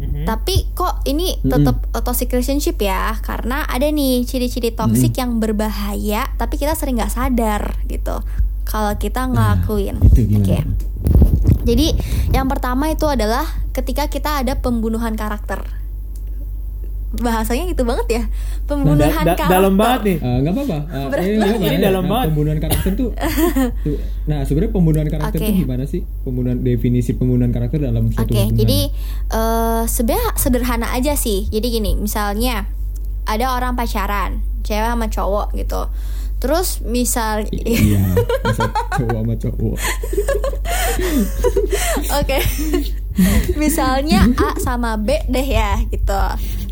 Mhm. 0.00 0.24
Tapi 0.24 0.72
kok 0.72 1.04
ini 1.04 1.36
tetap 1.44 1.84
toxic 2.00 2.32
relationship 2.32 2.80
ya? 2.80 3.12
Karena 3.20 3.68
ada 3.68 3.84
nih 3.84 4.24
ciri-ciri 4.24 4.72
toxic 4.72 5.12
yang 5.20 5.36
berbahaya, 5.36 6.24
tapi 6.40 6.56
kita 6.56 6.72
sering 6.72 6.96
nggak 6.96 7.12
sadar 7.12 7.76
gitu. 7.84 8.24
Kalau 8.64 8.96
kita 8.96 9.28
ngelakuin. 9.28 10.00
itu 10.00 10.24
gimana? 10.24 10.40
Oke. 10.40 10.58
Jadi 11.68 11.86
yang 12.32 12.48
pertama 12.48 12.88
itu 12.88 13.04
adalah 13.04 13.44
ketika 13.76 14.08
kita 14.08 14.40
ada 14.40 14.56
pembunuhan 14.56 15.12
karakter. 15.12 15.79
Bahasanya 17.12 17.66
gitu 17.66 17.82
banget 17.82 18.06
ya. 18.08 18.22
Nah, 18.22 18.64
Pembunuhan 18.64 18.98
da- 19.00 19.10
da- 19.10 19.34
karakter. 19.34 19.48
dalam 19.50 19.74
banget 19.74 20.00
nih. 20.04 20.16
Eh, 20.20 20.36
nggak 20.40 20.52
apa-apa. 20.52 20.78
Eh, 20.78 21.06
Berat 21.10 21.58
ini 21.58 21.78
dalam 21.80 22.02
nah, 22.02 22.08
banget. 22.08 22.26
Pembunuhan 22.30 22.58
karakter 22.58 22.90
tuh, 22.94 23.10
tuh. 23.86 23.96
Nah, 24.24 24.38
sebenarnya 24.44 24.70
pembunuhan 24.70 25.08
karakter 25.08 25.36
Oke. 25.36 25.44
tuh 25.44 25.54
gimana 25.58 25.84
sih? 25.84 26.00
Pembunuhan 26.22 26.58
definisi 26.60 27.10
pembunuhan 27.12 27.50
karakter 27.50 27.78
dalam 27.80 28.08
suatu 28.08 28.24
Oke, 28.24 28.38
hubungan. 28.40 28.56
jadi 28.56 28.80
eh 29.28 29.82
sebenarnya 29.84 30.28
sederhana 30.34 30.88
aja 30.90 31.12
sih. 31.14 31.46
Jadi 31.46 31.66
gini, 31.72 31.92
misalnya 31.94 32.70
ada 33.24 33.52
orang 33.52 33.74
pacaran, 33.74 34.38
cewek 34.62 34.86
sama 34.86 35.06
cowok 35.06 35.50
gitu. 35.54 35.90
Terus 36.38 36.80
misal 36.80 37.44
I- 37.50 37.60
iya, 37.90 38.00
cowok 38.94 39.18
sama 39.18 39.34
cowok. 39.36 39.76
Oke. 42.16 42.38
Misalnya 43.52 44.24
A 44.32 44.56
sama 44.56 44.96
B 44.96 45.12
deh 45.26 45.44
ya 45.44 45.76
gitu. 45.84 46.22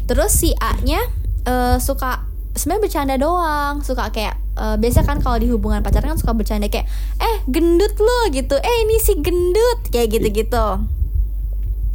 Terus 0.09 0.33
si 0.33 0.57
A-nya 0.57 1.05
eh, 1.45 1.77
suka 1.79 2.25
sebenarnya 2.57 2.83
bercanda 2.83 3.15
doang, 3.15 3.85
suka 3.85 4.09
kayak 4.09 4.35
eh, 4.57 4.77
biasa 4.77 5.05
kan 5.05 5.21
kalau 5.21 5.37
di 5.37 5.47
hubungan 5.47 5.85
pacaran 5.85 6.17
kan 6.17 6.19
suka 6.19 6.33
bercanda 6.33 6.67
kayak 6.67 6.89
eh 7.21 7.37
gendut 7.47 7.95
lo 7.95 8.33
gitu. 8.33 8.57
Eh 8.57 8.77
ini 8.83 8.97
si 8.99 9.21
gendut 9.21 9.93
kayak 9.93 10.09
gitu-gitu. 10.11 10.67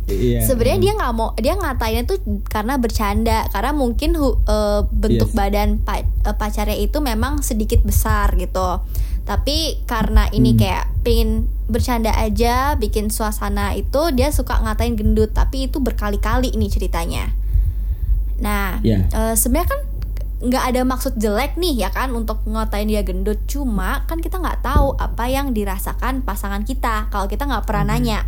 Iya. 0.03 0.43
Sebenarnya 0.43 0.79
dia 0.79 0.93
nggak 0.99 1.13
mau 1.15 1.31
dia 1.33 1.55
ngatainnya 1.55 2.03
tuh 2.03 2.19
karena 2.45 2.75
bercanda 2.75 3.47
karena 3.49 3.71
mungkin 3.71 4.13
hu- 4.13 4.39
eh, 4.43 4.81
bentuk 4.91 5.31
Yes. 5.31 5.35
badan 5.35 5.69
pa- 5.79 6.03
eh, 6.03 6.35
pacarnya 6.35 6.75
itu 6.75 6.99
memang 6.99 7.39
sedikit 7.39 7.79
besar 7.81 8.35
gitu. 8.35 8.83
Tapi 9.23 9.79
karena 9.87 10.27
Hmm. 10.27 10.35
ini 10.35 10.59
kayak 10.59 10.91
pengen 11.07 11.47
bercanda 11.71 12.11
aja, 12.11 12.75
bikin 12.75 13.07
suasana 13.07 13.71
itu 13.71 14.11
dia 14.11 14.27
suka 14.29 14.59
ngatain 14.59 14.99
gendut, 14.99 15.31
tapi 15.31 15.71
itu 15.71 15.79
berkali-kali 15.79 16.51
ini 16.51 16.67
ceritanya. 16.67 17.31
Nah, 18.43 18.83
Iya. 18.83 19.07
eh, 19.07 19.33
sebenarnya 19.33 19.69
kan 19.69 19.81
nggak 20.43 20.63
ada 20.69 20.81
maksud 20.83 21.15
jelek 21.15 21.55
nih 21.55 21.73
ya 21.77 21.89
kan 21.89 22.11
untuk 22.11 22.43
ngatain 22.43 22.85
dia 22.85 22.99
gendut, 22.99 23.39
cuma 23.45 24.03
kan 24.03 24.19
kita 24.19 24.37
nggak 24.37 24.59
tahu 24.61 24.91
apa 24.93 25.23
yang 25.25 25.55
dirasakan 25.55 26.19
pasangan 26.19 26.61
kita 26.61 27.07
kalau 27.07 27.25
kita 27.25 27.47
nggak 27.47 27.63
pernah 27.63 27.87
nanya. 27.89 28.27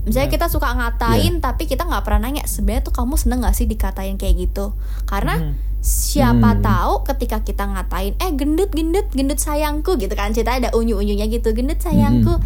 Misalnya 0.00 0.30
kita 0.30 0.46
suka 0.46 0.70
ngatain 0.70 1.38
tapi 1.38 1.66
kita 1.66 1.82
nggak 1.82 2.00
pernah 2.00 2.24
nanya 2.24 2.46
sebenarnya 2.46 2.82
tuh 2.82 2.94
kamu 2.94 3.18
seneng 3.18 3.42
nggak 3.42 3.52
sih 3.52 3.66
dikatain 3.66 4.16
kayak 4.16 4.48
gitu? 4.48 4.72
Karena 5.04 5.36
Mhm. 5.36 5.52
siapa 5.80 6.54
Hmm. 6.54 6.62
tahu 6.62 6.94
ketika 7.04 7.40
kita 7.40 7.64
ngatain 7.66 8.14
eh 8.14 8.30
gendut 8.30 8.70
gendut 8.70 9.08
gendut 9.10 9.36
sayangku 9.36 9.96
gitu 9.96 10.12
kan 10.12 10.30
cerita 10.30 10.54
ada 10.54 10.70
unyu 10.70 10.94
unyunya 10.94 11.24
gitu 11.26 11.50
gendut 11.50 11.80
sayangku 11.80 12.36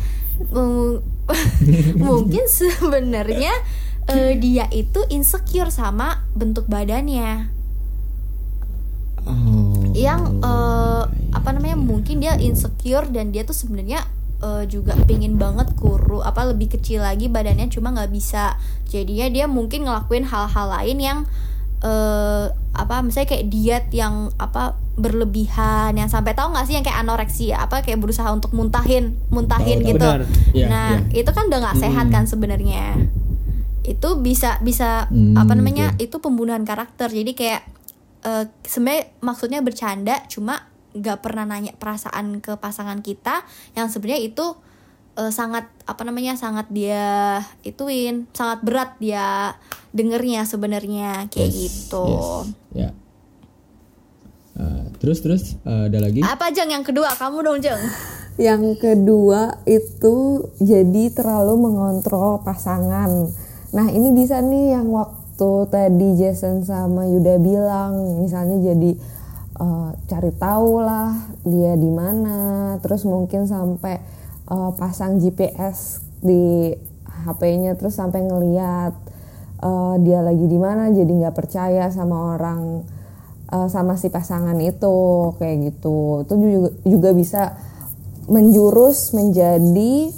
Mung- 0.50 1.02
mungkin 2.00 2.44
sebenarnya 2.49 3.54
eh, 4.06 4.37
dia 4.37 4.68
itu 4.70 5.00
insecure 5.08 5.68
sama 5.68 6.23
bentuk 6.32 6.66
badannya 6.66 7.52
Oh. 9.25 9.80
yang 9.96 10.44
eh, 10.44 11.02
apa 11.32 11.49
namanya 11.49 11.80
mungkin 11.80 12.20
dia 12.20 12.37
insecure 12.37 13.08
dan 13.08 13.32
dia 13.32 13.40
tuh 13.40 13.56
sebenarnya 13.56 14.04
eh, 14.44 14.68
juga 14.68 14.92
pingin 15.08 15.40
banget 15.40 15.73
kuru 15.80 16.20
apa 16.20 16.44
lebih 16.44 16.76
kecil 16.76 17.00
lagi 17.00 17.32
badannya 17.32 17.73
cuma 17.73 17.88
nggak 17.88 18.12
bisa 18.12 18.61
jadinya 18.84 19.32
dia 19.32 19.49
mungkin 19.49 19.88
ngelakuin 19.88 20.28
hal-hal 20.28 20.68
lain 20.68 20.99
yang 21.00 21.18
eh, 21.80 22.52
apa 22.76 23.00
misalnya 23.00 23.32
kayak 23.32 23.49
diet 23.49 23.87
yang 23.96 24.28
apa 24.37 24.76
berlebihan 24.94 25.96
yang 25.96 26.12
sampai 26.12 26.37
tahu 26.37 26.52
nggak 26.52 26.66
sih 26.68 26.76
yang 26.76 26.84
kayak 26.84 27.00
anoreksia 27.00 27.64
apa 27.64 27.80
kayak 27.80 28.04
berusaha 28.04 28.28
untuk 28.28 28.52
muntahin 28.52 29.16
muntahin 29.32 29.80
tahu. 29.80 29.88
gitu 29.88 30.04
Benar. 30.04 30.20
Iya, 30.52 30.66
nah 30.68 30.88
iya. 31.08 31.25
itu 31.25 31.30
kan 31.32 31.49
udah 31.49 31.58
nggak 31.64 31.78
sehat 31.80 32.06
Mm. 32.06 32.12
kan 32.12 32.25
sebenarnya 32.28 32.84
itu 33.85 34.09
bisa 34.19 34.59
bisa 34.61 35.07
Hmm, 35.09 35.37
apa 35.37 35.53
namanya 35.53 35.93
oke. 35.93 36.03
itu 36.03 36.17
pembunuhan 36.19 36.64
karakter 36.64 37.09
jadi 37.09 37.33
kayak 37.33 37.62
eh, 38.23 38.45
sebenarnya 38.64 39.05
maksudnya 39.21 39.61
bercanda 39.61 40.25
cuma 40.26 40.67
nggak 40.95 41.21
pernah 41.21 41.45
nanya 41.45 41.75
perasaan 41.75 42.38
ke 42.38 42.57
pasangan 42.57 43.00
kita 43.00 43.45
yang 43.75 43.87
sebenarnya 43.87 44.25
itu 44.25 44.57
eh, 45.14 45.29
sangat 45.29 45.69
apa 45.85 46.03
namanya 46.03 46.35
sangat 46.35 46.71
dia 46.71 47.41
ituin 47.61 48.25
sangat 48.33 48.64
berat 48.64 48.97
dia 48.97 49.59
dengernya 49.91 50.43
sebenarnya 50.43 51.29
kayak 51.29 51.50
Yes, 51.50 51.57
gitu 51.61 52.07
yes. 52.09 52.29
Ya. 52.73 52.91
Ah, 54.55 54.87
terus 54.97 55.19
terus 55.19 55.43
ah, 55.62 55.91
ada 55.91 55.99
lagi? 55.99 56.23
apa 56.23 56.49
jeng 56.50 56.71
yang 56.71 56.83
kedua 56.83 57.11
kamu 57.12 57.43
dong 57.43 57.59
jeng 57.61 57.79
Yang 58.35 58.83
kedua 58.83 59.62
itu 59.62 60.14
jadi 60.59 61.05
terlalu 61.11 61.71
mengontrol 61.71 62.43
pasangan. 62.43 63.31
Nah 63.75 63.90
ini 63.90 64.14
bisa 64.14 64.38
nih 64.38 64.78
yang 64.78 64.87
waktu 64.95 65.50
tadi 65.66 66.09
Jason 66.14 66.62
sama 66.62 67.11
Yuda 67.11 67.43
bilang, 67.43 68.23
misalnya 68.23 68.62
jadi 68.62 68.95
eh, 69.59 69.90
cari 70.07 70.31
tahu 70.31 70.78
lah 70.78 71.11
dia 71.43 71.75
di 71.75 71.90
mana, 71.90 72.78
terus 72.78 73.02
mungkin 73.02 73.50
sampai 73.50 73.99
eh, 74.47 74.71
pasang 74.78 75.19
GPS 75.19 76.07
di 76.23 76.71
HP-nya 77.26 77.75
terus 77.75 77.99
sampai 77.99 78.23
ngeliat 78.23 78.95
eh, 79.59 79.95
dia 80.07 80.23
lagi 80.23 80.47
di 80.47 80.59
mana, 80.59 80.95
jadi 80.95 81.11
nggak 81.11 81.35
percaya 81.35 81.90
sama 81.90 82.38
orang 82.38 82.87
eh, 83.50 83.66
sama 83.66 83.99
si 83.99 84.07
pasangan 84.07 84.54
itu 84.62 85.35
kayak 85.43 85.75
gitu. 85.75 86.23
Itu 86.23 86.35
juga 86.38 86.71
juga 86.87 87.11
bisa 87.11 87.43
menjurus 88.31 89.11
menjadi 89.19 90.14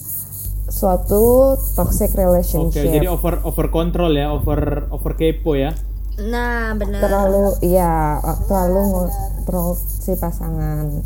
suatu 0.76 1.56
toxic 1.72 2.12
Oke, 2.12 2.20
relationship. 2.20 2.84
jadi 2.84 3.08
over 3.08 3.40
over 3.48 3.72
control 3.72 4.12
ya, 4.12 4.28
over 4.28 4.92
over 4.92 5.16
kepo 5.16 5.56
ya. 5.56 5.72
nah 6.16 6.72
bener 6.72 6.96
terlalu 6.96 7.60
ya 7.60 8.20
terlalu 8.48 8.80
ngontrol 8.88 9.76
si 9.76 10.12
pasangan. 10.16 11.04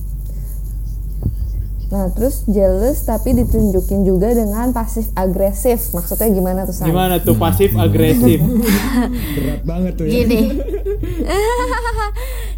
Nah, 1.90 2.06
terus 2.14 2.46
jealous 2.46 3.02
tapi 3.02 3.34
ditunjukin 3.34 4.06
juga 4.06 4.30
dengan 4.30 4.70
pasif 4.70 5.10
agresif. 5.18 5.90
Maksudnya 5.90 6.30
gimana 6.30 6.62
tuh, 6.62 6.70
San? 6.70 6.86
Gimana 6.86 7.18
tuh 7.18 7.34
pasif 7.34 7.74
agresif? 7.74 8.38
Berat 9.34 9.62
banget 9.66 9.92
tuh 9.98 10.06
ya. 10.06 10.22
gini 10.22 10.40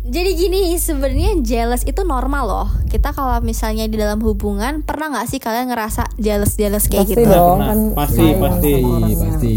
jadi 0.03 0.31
gini 0.35 0.75
sebenarnya 0.75 1.39
jealous 1.47 1.87
itu 1.87 2.03
normal 2.03 2.45
loh 2.45 2.69
kita 2.91 3.15
kalau 3.15 3.39
misalnya 3.39 3.87
di 3.87 3.95
dalam 3.95 4.19
hubungan 4.19 4.83
pernah 4.83 5.15
nggak 5.15 5.31
sih 5.31 5.39
kalian 5.39 5.71
ngerasa 5.71 6.19
jealous 6.19 6.59
jealous 6.59 6.91
kayak 6.91 7.07
Pasti 7.07 7.15
gitu 7.15 7.31
dong, 7.31 7.59
kan 7.63 7.79
Pasti, 7.95 8.27
pasti. 8.35 8.73
Iya, 8.83 9.17
pasti. 9.17 9.57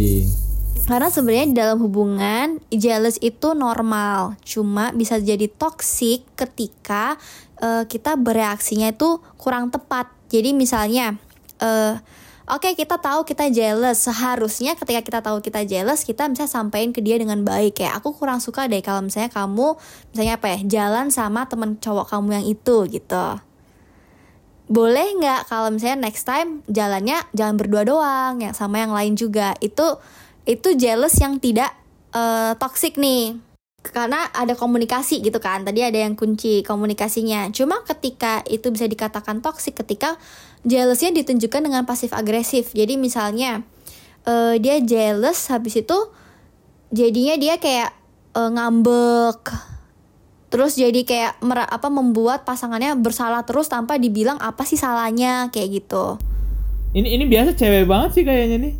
karena 0.86 1.10
sebenarnya 1.10 1.48
di 1.50 1.58
dalam 1.58 1.78
hubungan 1.82 2.48
jealous 2.70 3.18
itu 3.25 3.58
normal 3.58 4.38
cuma 4.46 4.94
bisa 4.94 5.18
jadi 5.18 5.50
toxic 5.50 6.22
ketika 6.38 7.18
eh, 7.58 7.90
kita 7.90 8.14
bereaksinya 8.14 8.94
itu 8.94 9.18
kurang 9.42 9.74
tepat 9.74 10.14
jadi 10.30 10.54
misalnya 10.54 11.18
eh 11.58 11.98
Oke 12.46 12.78
kita 12.78 13.02
tahu 13.02 13.25
kita 13.25 13.50
jealous. 13.50 14.06
Seharusnya 14.06 14.78
ketika 14.78 15.02
kita 15.02 15.20
tahu 15.25 15.42
kita 15.42 15.66
jealous 15.66 16.06
Kita 16.06 16.30
bisa 16.30 16.46
sampein 16.46 16.94
ke 16.94 17.02
dia 17.02 17.18
dengan 17.18 17.42
baik. 17.42 17.82
Kayak 17.82 17.98
aku 17.98 18.14
kurang 18.14 18.38
suka 18.38 18.70
deh 18.70 18.86
kalau 18.86 19.02
misalnya 19.02 19.34
kamu 19.34 19.74
Misalnya 20.14 20.38
apa 20.38 20.54
ya 20.54 20.60
Jalan 20.62 21.10
sama 21.10 21.50
temen 21.50 21.82
cowok 21.82 22.06
kamu 22.06 22.38
yang 22.38 22.46
itu 22.46 22.78
gitu. 22.94 23.25
Boleh 24.66 25.10
nggak 25.18 25.50
kalau 25.50 25.74
misalnya 25.74 26.10
next 26.10 26.25
time 26.25 26.66
jalannya 26.70 27.22
jangan 27.38 27.54
berdua 27.58 27.86
doang 27.86 28.42
yang 28.42 28.54
sama 28.54 28.82
yang 28.82 28.94
lain 28.94 29.14
juga? 29.18 29.58
Itu 29.62 30.02
itu 30.46 30.78
jealous 30.78 31.18
yang 31.18 31.42
tidak 31.42 31.74
eh, 32.14 32.54
toxic 32.62 32.98
nih. 32.98 33.42
Karena 33.86 34.25
ada 34.34 34.58
komunikasi 34.58 35.22
gitu 35.22 35.38
kan 35.38 35.62
tadi 35.62 35.86
ada 35.86 35.98
yang 35.98 36.18
kunci 36.18 36.66
komunikasinya. 36.66 37.50
Cuma 37.54 37.86
ketika 37.86 38.42
itu 38.50 38.74
bisa 38.74 38.90
dikatakan 38.90 39.46
toxic 39.46 39.78
ketika 39.78 40.18
jealousnya 40.65 41.13
ditunjukkan 41.13 41.62
dengan 41.62 41.86
pasif 41.86 42.12
agresif 42.12 42.74
jadi 42.74 42.98
misalnya 42.98 43.62
eh, 44.24 44.57
dia 44.57 44.81
jealous 44.81 45.48
habis 45.48 45.77
itu 45.77 45.98
jadinya 46.89 47.38
dia 47.38 47.55
kayak 47.55 47.93
eh, 48.34 48.50
ngambek 48.51 49.41
terus 50.45 50.74
jadi 50.74 51.01
kayak 51.03 51.34
mera- 51.39 51.67
apa 51.67 51.88
membuat 51.88 52.43
pasangannya 52.43 52.95
bersalah 52.95 53.43
terus 53.43 53.67
tanpa 53.67 53.95
dibilang 53.95 54.39
apa 54.39 54.63
sih 54.63 54.75
salahnya 54.75 55.51
kayak 55.51 55.84
gitu 55.84 56.15
Ini 56.95 57.12
ini 57.12 57.27
biasa 57.27 57.53
cewek 57.53 57.86
banget 57.86 58.10
sih 58.15 58.24
kayaknya 58.24 58.57
nih. 58.62 58.74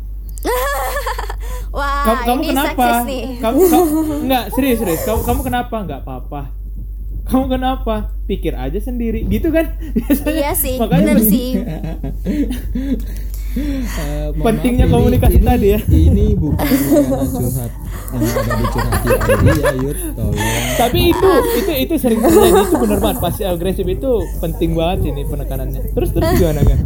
wah 1.76 2.00
Kamu, 2.06 2.22
kamu 2.24 2.40
ini 2.40 2.48
kenapa? 2.48 2.86
nih 3.04 3.24
Kamu, 3.36 3.58
kamu 3.60 3.96
enggak 4.24 4.44
serius 4.56 4.78
serius. 4.80 5.02
Kamu 5.04 5.20
kamu 5.20 5.40
kenapa? 5.44 5.76
Enggak 5.84 6.00
apa-apa. 6.00 6.40
Kamu 7.26 7.44
kenapa? 7.48 7.94
Pikir 8.24 8.54
aja 8.54 8.78
sendiri. 8.78 9.26
Gitu 9.26 9.50
kan? 9.50 9.74
Biasanya. 9.92 10.30
iya 10.32 10.50
sih 10.52 10.76
Makanya 10.76 11.12
bener 11.12 11.18
sih 11.22 11.48
Eh, 13.56 13.64
mohon 14.30 14.44
Pentingnya 14.44 14.84
maaf, 14.84 14.92
ini- 14.92 15.16
komunikasi 15.16 15.38
ini- 15.38 15.48
tadi 15.48 15.66
ya. 15.66 15.80
Ini 15.80 16.26
bukan 16.36 16.60
curhat 16.60 17.72
yang 18.06 18.20
ada 18.20 18.52
di 18.52 18.64
curhati 18.68 19.08
ID 19.08 19.48
ya, 19.56 19.72
Yud. 19.80 19.96
Tolong. 20.12 20.36
Tapi 20.76 21.00
itu 21.08 21.30
itu 21.56 21.72
itu 21.80 21.94
sering 21.96 22.20
terjadi 22.20 22.52
itu 22.62 22.76
benar 22.76 22.98
banget 23.00 23.18
pasti 23.18 23.42
agresif 23.42 23.88
itu 23.88 24.10
penting 24.38 24.76
banget 24.76 25.08
ini 25.08 25.24
penekanannya. 25.24 25.80
Terus 25.88 26.08
terus 26.12 26.28
gimana 26.36 26.60
kan? 26.62 26.78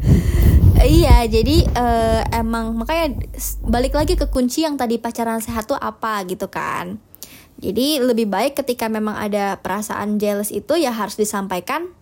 Iya, 0.80 1.26
jadi 1.26 1.56
eh, 1.66 2.20
emang 2.32 2.78
makanya 2.78 3.18
balik 3.60 3.92
lagi 3.92 4.14
ke 4.14 4.24
kunci 4.24 4.62
yang 4.62 4.78
tadi 4.78 4.94
pacaran 4.96 5.42
sehat 5.42 5.66
tuh 5.66 5.74
apa 5.74 6.22
gitu 6.24 6.46
kan. 6.46 7.02
Jadi 7.60 8.00
lebih 8.00 8.24
baik 8.24 8.56
ketika 8.56 8.88
memang 8.88 9.20
ada 9.20 9.60
perasaan 9.60 10.16
jealous 10.16 10.48
itu 10.48 10.80
ya 10.80 10.96
harus 10.96 11.20
disampaikan 11.20 11.92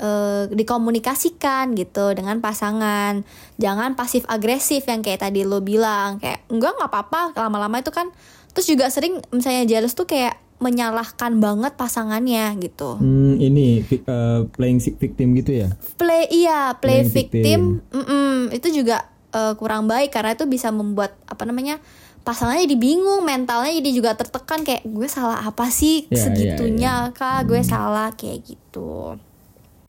eh, 0.00 0.48
dikomunikasikan 0.48 1.76
gitu 1.76 2.16
dengan 2.16 2.40
pasangan. 2.40 3.20
Jangan 3.60 3.92
pasif 3.92 4.24
agresif 4.26 4.88
yang 4.88 5.04
kayak 5.04 5.28
tadi 5.28 5.44
lo 5.44 5.60
bilang 5.60 6.16
kayak 6.16 6.48
enggak 6.48 6.72
nggak 6.80 6.90
apa-apa 6.90 7.36
lama-lama 7.36 7.84
itu 7.84 7.92
kan. 7.92 8.08
Terus 8.56 8.66
juga 8.72 8.88
sering 8.88 9.20
misalnya 9.32 9.68
jealous 9.68 9.92
tuh 9.92 10.08
kayak 10.08 10.40
menyalahkan 10.62 11.42
banget 11.42 11.74
pasangannya 11.74 12.54
gitu. 12.62 12.96
Hmm, 12.96 13.34
ini 13.36 13.82
eh, 13.84 14.40
playing 14.46 14.78
victim 14.78 15.34
gitu 15.36 15.66
ya? 15.66 15.68
play 15.98 16.30
iya 16.30 16.72
play 16.78 17.02
Playing 17.02 17.10
victim, 17.10 17.60
Mm-mm, 17.90 18.54
itu 18.54 18.70
juga 18.70 19.10
eh, 19.34 19.52
kurang 19.58 19.90
baik 19.90 20.14
karena 20.14 20.38
itu 20.38 20.46
bisa 20.46 20.70
membuat 20.70 21.18
apa 21.26 21.42
namanya 21.42 21.82
pasangannya 22.22 22.64
jadi 22.64 22.76
bingung 22.76 23.22
mentalnya 23.22 23.74
jadi 23.74 23.90
juga 23.90 24.10
tertekan 24.14 24.62
kayak 24.62 24.82
gue 24.82 25.06
salah 25.06 25.42
apa 25.42 25.66
sih 25.68 26.06
Ya, 26.08 26.22
segitunya 26.22 26.94
kak 27.12 27.46
gue 27.46 27.60
salah 27.62 28.14
kayak 28.14 28.46
gitu 28.46 29.18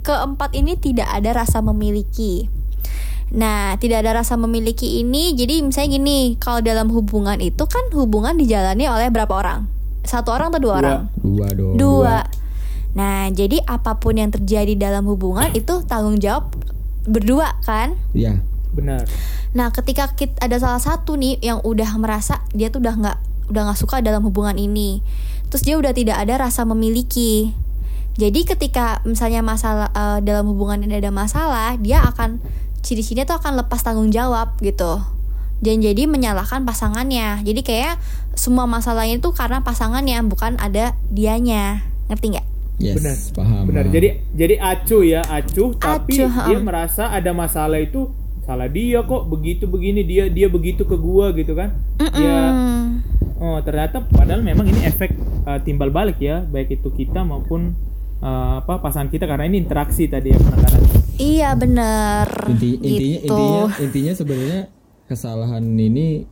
keempat 0.02 0.52
ini 0.54 0.76
tidak 0.76 1.08
ada 1.08 1.46
rasa 1.46 1.62
memiliki 1.62 2.50
nah 3.30 3.74
tidak 3.78 4.06
ada 4.06 4.22
rasa 4.22 4.36
memiliki 4.36 5.00
ini 5.00 5.34
jadi 5.34 5.62
misalnya 5.62 5.90
gini 5.96 6.20
kalau 6.38 6.60
dalam 6.60 6.90
hubungan 6.90 7.38
itu 7.38 7.64
kan 7.66 7.82
hubungan 7.94 8.36
dijalani 8.36 8.86
oleh 8.86 9.10
berapa 9.10 9.32
orang 9.32 9.66
satu 10.04 10.36
orang 10.36 10.52
atau 10.52 10.62
dua, 10.62 10.76
Dua. 10.76 10.80
orang 10.84 11.02
Dua 11.16 11.48
dong. 11.56 11.74
dua. 11.80 12.18
Nah, 12.94 13.26
jadi 13.32 13.58
apa 13.66 13.98
pun 13.98 14.14
yang 14.14 14.30
terjadi 14.30 14.78
dalam 14.78 15.08
hubungan 15.08 15.50
itu 15.56 15.82
tanggung 15.88 16.20
jawab 16.20 16.52
berdua 17.08 17.58
kan? 17.64 17.96
Ya. 18.14 18.38
Benar. 18.74 19.06
Nah, 19.54 19.70
ketika 19.70 20.12
kita 20.18 20.42
ada 20.42 20.58
salah 20.58 20.82
satu 20.82 21.14
nih 21.14 21.38
yang 21.40 21.62
udah 21.62 21.94
merasa 22.02 22.42
dia 22.52 22.74
tuh 22.74 22.82
udah 22.82 22.96
nggak 22.98 23.18
udah 23.54 23.62
nggak 23.70 23.80
suka 23.80 24.02
dalam 24.02 24.26
hubungan 24.26 24.58
ini, 24.58 25.06
terus 25.54 25.62
dia 25.62 25.78
udah 25.78 25.94
tidak 25.94 26.18
ada 26.18 26.50
rasa 26.50 26.66
memiliki. 26.66 27.54
Jadi 28.14 28.46
ketika 28.46 29.02
misalnya 29.06 29.42
masalah 29.42 29.90
eh, 29.94 30.20
dalam 30.26 30.50
hubungan 30.50 30.82
ini 30.86 30.98
ada 31.02 31.14
masalah, 31.14 31.78
dia 31.78 32.02
akan 32.02 32.42
ciri-cirinya 32.84 33.26
tuh 33.26 33.38
akan 33.42 33.64
lepas 33.66 33.82
tanggung 33.82 34.10
jawab 34.10 34.58
gitu. 34.62 35.02
Dan 35.64 35.80
jadi 35.80 36.12
menyalahkan 36.12 36.68
pasangannya. 36.68 37.40
Jadi 37.48 37.64
kayak 37.64 37.96
semua 38.36 38.68
masalahnya 38.68 39.22
itu 39.22 39.32
karena 39.32 39.64
pasangannya 39.64 40.20
bukan 40.28 40.60
ada 40.60 40.92
dianya. 41.08 41.88
Ngerti 42.12 42.36
nggak? 42.36 42.48
Yes, 42.82 42.96
Benar. 43.00 43.18
paham. 43.38 43.64
Benar. 43.72 43.86
Jadi 43.88 44.10
jadi 44.36 44.56
acuh 44.60 45.04
ya, 45.08 45.22
acuh 45.24 45.72
tapi 45.80 46.20
Acuh, 46.20 46.52
dia 46.52 46.60
merasa 46.60 47.14
ada 47.14 47.32
masalah 47.32 47.80
itu 47.80 48.12
salah 48.44 48.68
dia 48.68 49.00
kok 49.04 49.32
begitu 49.32 49.66
begini 49.66 50.04
dia 50.04 50.28
dia 50.28 50.52
begitu 50.52 50.84
ke 50.84 50.96
gua 51.00 51.32
gitu 51.32 51.56
kan. 51.56 51.72
Ya 52.20 52.40
Hmm. 52.54 53.00
oh 53.40 53.58
ternyata 53.64 54.04
padahal 54.04 54.44
memang 54.44 54.68
ini 54.68 54.84
efek 54.88 55.16
uh, 55.48 55.60
timbal 55.64 55.90
balik 55.90 56.20
ya, 56.20 56.44
baik 56.44 56.80
itu 56.80 56.92
kita 56.92 57.24
maupun 57.24 57.74
uh, 58.20 58.60
apa 58.64 58.84
pasangan 58.84 59.08
kita 59.08 59.28
karena 59.28 59.48
ini 59.48 59.64
interaksi 59.64 60.08
tadi 60.12 60.36
ya 60.36 60.40
penekanan. 60.40 60.82
Iya 61.14 61.50
bener. 61.56 62.28
Inti, 62.50 62.70
intinya 62.82 63.20
gitu. 63.22 63.32
intinya 63.32 63.64
intinya 63.80 64.14
sebenarnya 64.18 64.62
kesalahan 65.06 65.64
ini 65.64 66.26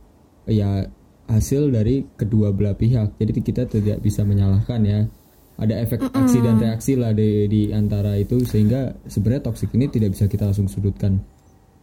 ya 0.50 0.84
hasil 1.30 1.70
dari 1.70 2.04
kedua 2.18 2.50
belah 2.52 2.74
pihak. 2.74 3.16
Jadi 3.16 3.30
kita 3.40 3.62
tidak 3.70 4.02
bisa 4.02 4.26
menyalahkan 4.26 4.80
ya. 4.84 5.00
Ada 5.60 5.84
efek 5.84 6.10
aksi 6.10 6.38
dan 6.42 6.58
reaksi 6.58 6.98
lah 6.98 7.14
di, 7.14 7.46
di 7.46 7.62
antara 7.70 8.18
itu 8.18 8.42
sehingga 8.42 8.98
sebenarnya 9.06 9.46
toksik 9.46 9.70
ini 9.78 9.86
tidak 9.86 10.16
bisa 10.16 10.26
kita 10.26 10.48
langsung 10.48 10.66
sudutkan 10.66 11.22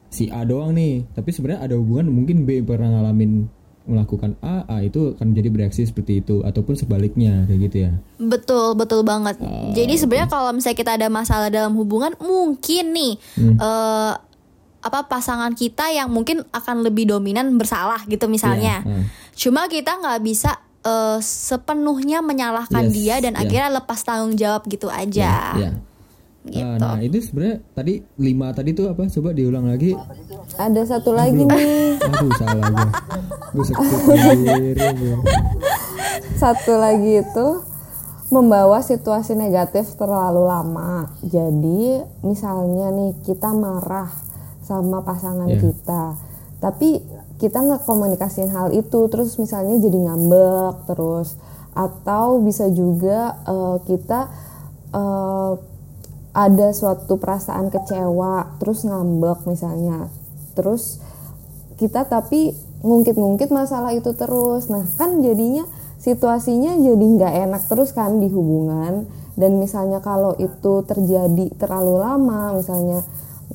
si 0.10 0.28
A 0.28 0.44
doang 0.44 0.74
nih. 0.74 1.06
Tapi 1.10 1.30
sebenarnya 1.30 1.64
ada 1.64 1.76
hubungan 1.76 2.10
mungkin 2.10 2.44
B 2.44 2.62
pernah 2.62 2.90
ngalamin 2.92 3.46
melakukan 3.90 4.38
A, 4.40 4.70
A 4.70 4.86
itu 4.86 5.18
akan 5.18 5.34
menjadi 5.34 5.50
bereaksi 5.50 5.82
seperti 5.82 6.22
itu 6.22 6.46
ataupun 6.46 6.78
sebaliknya 6.78 7.50
kayak 7.50 7.60
gitu 7.66 7.78
ya. 7.86 7.92
Betul, 8.22 8.78
betul 8.78 9.02
banget. 9.02 9.42
Ah, 9.42 9.74
Jadi 9.74 9.98
sebenarnya 9.98 10.30
kalau 10.30 10.54
misalnya 10.54 10.78
kita 10.78 10.92
ada 10.94 11.08
masalah 11.10 11.50
dalam 11.50 11.74
hubungan, 11.74 12.14
mungkin 12.20 12.94
nih 12.94 13.14
Hmm. 13.34 13.58
eh, 13.58 14.14
apa 14.80 15.00
pasangan 15.06 15.52
kita 15.52 15.92
yang 15.92 16.08
mungkin 16.08 16.46
akan 16.50 16.86
lebih 16.86 17.10
dominan 17.10 17.50
bersalah 17.58 18.06
gitu 18.06 18.30
misalnya. 18.30 18.86
Iya, 18.86 18.94
ah. 18.94 19.06
Cuma 19.34 19.66
kita 19.66 19.98
nggak 19.98 20.22
bisa 20.22 20.54
eh, 20.80 21.20
sepenuhnya 21.20 22.22
menyalahkan 22.22 22.88
Yes, 22.88 22.94
dia 22.94 23.16
dan 23.20 23.36
ya. 23.36 23.44
akhirnya 23.44 23.70
lepas 23.76 24.00
tanggung 24.00 24.38
jawab 24.38 24.64
gitu 24.66 24.88
aja. 24.88 25.58
Ya. 25.58 25.72
Gitu. 26.50 26.66
Ah, 26.66 26.76
nah 26.76 26.98
itu 26.98 27.18
sebenarnya 27.20 27.62
tadi 27.72 27.94
lima 28.18 28.50
tadi 28.52 28.72
tuh 28.72 28.90
apa? 28.90 29.06
Coba 29.06 29.30
diulang 29.32 29.66
lagi. 29.66 29.94
Ada 30.56 30.82
satu 30.90 31.14
lagi 31.14 31.40
nih, 31.40 31.66
Aduh 32.02 32.32
salah 32.36 32.64
gue. 32.66 32.90
Gue 33.54 33.64
sendiri. 33.70 34.88
satu 36.36 36.74
lagi 36.76 37.22
itu 37.22 37.48
membawa 38.30 38.80
situasi 38.80 39.34
negatif 39.34 39.94
terlalu 39.94 40.46
lama. 40.46 41.10
Jadi 41.22 41.98
misalnya 42.22 42.90
nih 42.90 43.18
kita 43.24 43.50
marah 43.52 44.10
sama 44.62 45.02
pasangan 45.02 45.50
Ya. 45.50 45.58
kita, 45.58 46.14
tapi 46.60 47.02
kita 47.38 47.58
nggak 47.58 47.84
komunikasiin 47.84 48.50
hal 48.50 48.70
itu, 48.70 49.00
terus 49.08 49.34
misalnya 49.36 49.80
jadi 49.80 49.98
ngambek 49.98 50.86
terus, 50.86 51.42
atau 51.72 52.38
bisa 52.38 52.70
juga 52.70 53.34
eh, 53.44 53.78
kita 53.84 54.20
eh, 54.92 55.52
ada 56.40 56.72
suatu 56.72 57.20
perasaan 57.20 57.68
kecewa, 57.68 58.56
terus 58.64 58.88
ngambek 58.88 59.44
misalnya, 59.44 60.08
terus 60.56 61.04
kita 61.76 62.08
tapi 62.08 62.56
ngungkit-ngungkit 62.80 63.52
masalah 63.52 63.92
itu 63.92 64.16
terus. 64.16 64.72
Nah 64.72 64.88
kan 64.96 65.20
jadinya 65.20 65.68
situasinya 66.00 66.80
jadi 66.80 67.06
nggak 67.20 67.34
enak 67.48 67.64
terus 67.68 67.92
kan 67.92 68.24
di 68.24 68.32
hubungan. 68.32 69.04
Dan 69.40 69.56
misalnya 69.56 70.04
kalau 70.04 70.36
itu 70.36 70.84
terjadi 70.84 71.48
terlalu 71.56 72.04
lama 72.04 72.56
misalnya 72.60 73.04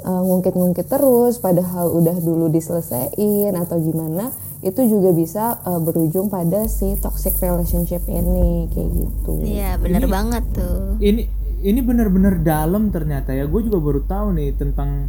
eh, 0.00 0.22
ngungkit-ngungkit 0.24 0.88
terus 0.88 1.36
padahal 1.40 1.92
udah 1.92 2.16
dulu 2.24 2.48
diselesaikan 2.48 3.52
atau 3.52 3.76
gimana 3.84 4.32
itu 4.64 4.80
juga 4.88 5.12
bisa 5.12 5.60
eh, 5.60 5.80
berujung 5.84 6.32
pada 6.32 6.64
si 6.72 6.96
toxic 6.96 7.36
relationship 7.36 8.00
ini 8.08 8.68
kayak 8.72 8.90
gitu. 8.96 9.32
Iya, 9.44 9.76
bener 9.76 10.04
Ini- 10.04 10.12
banget 10.12 10.44
tuh. 10.56 10.96
Ini 11.04 11.43
ini 11.64 11.80
benar-benar 11.80 12.44
dalam 12.44 12.92
ternyata 12.92 13.32
ya. 13.32 13.48
Gue 13.48 13.64
juga 13.64 13.80
baru 13.80 14.04
tahu 14.04 14.36
nih 14.36 14.52
tentang 14.54 15.08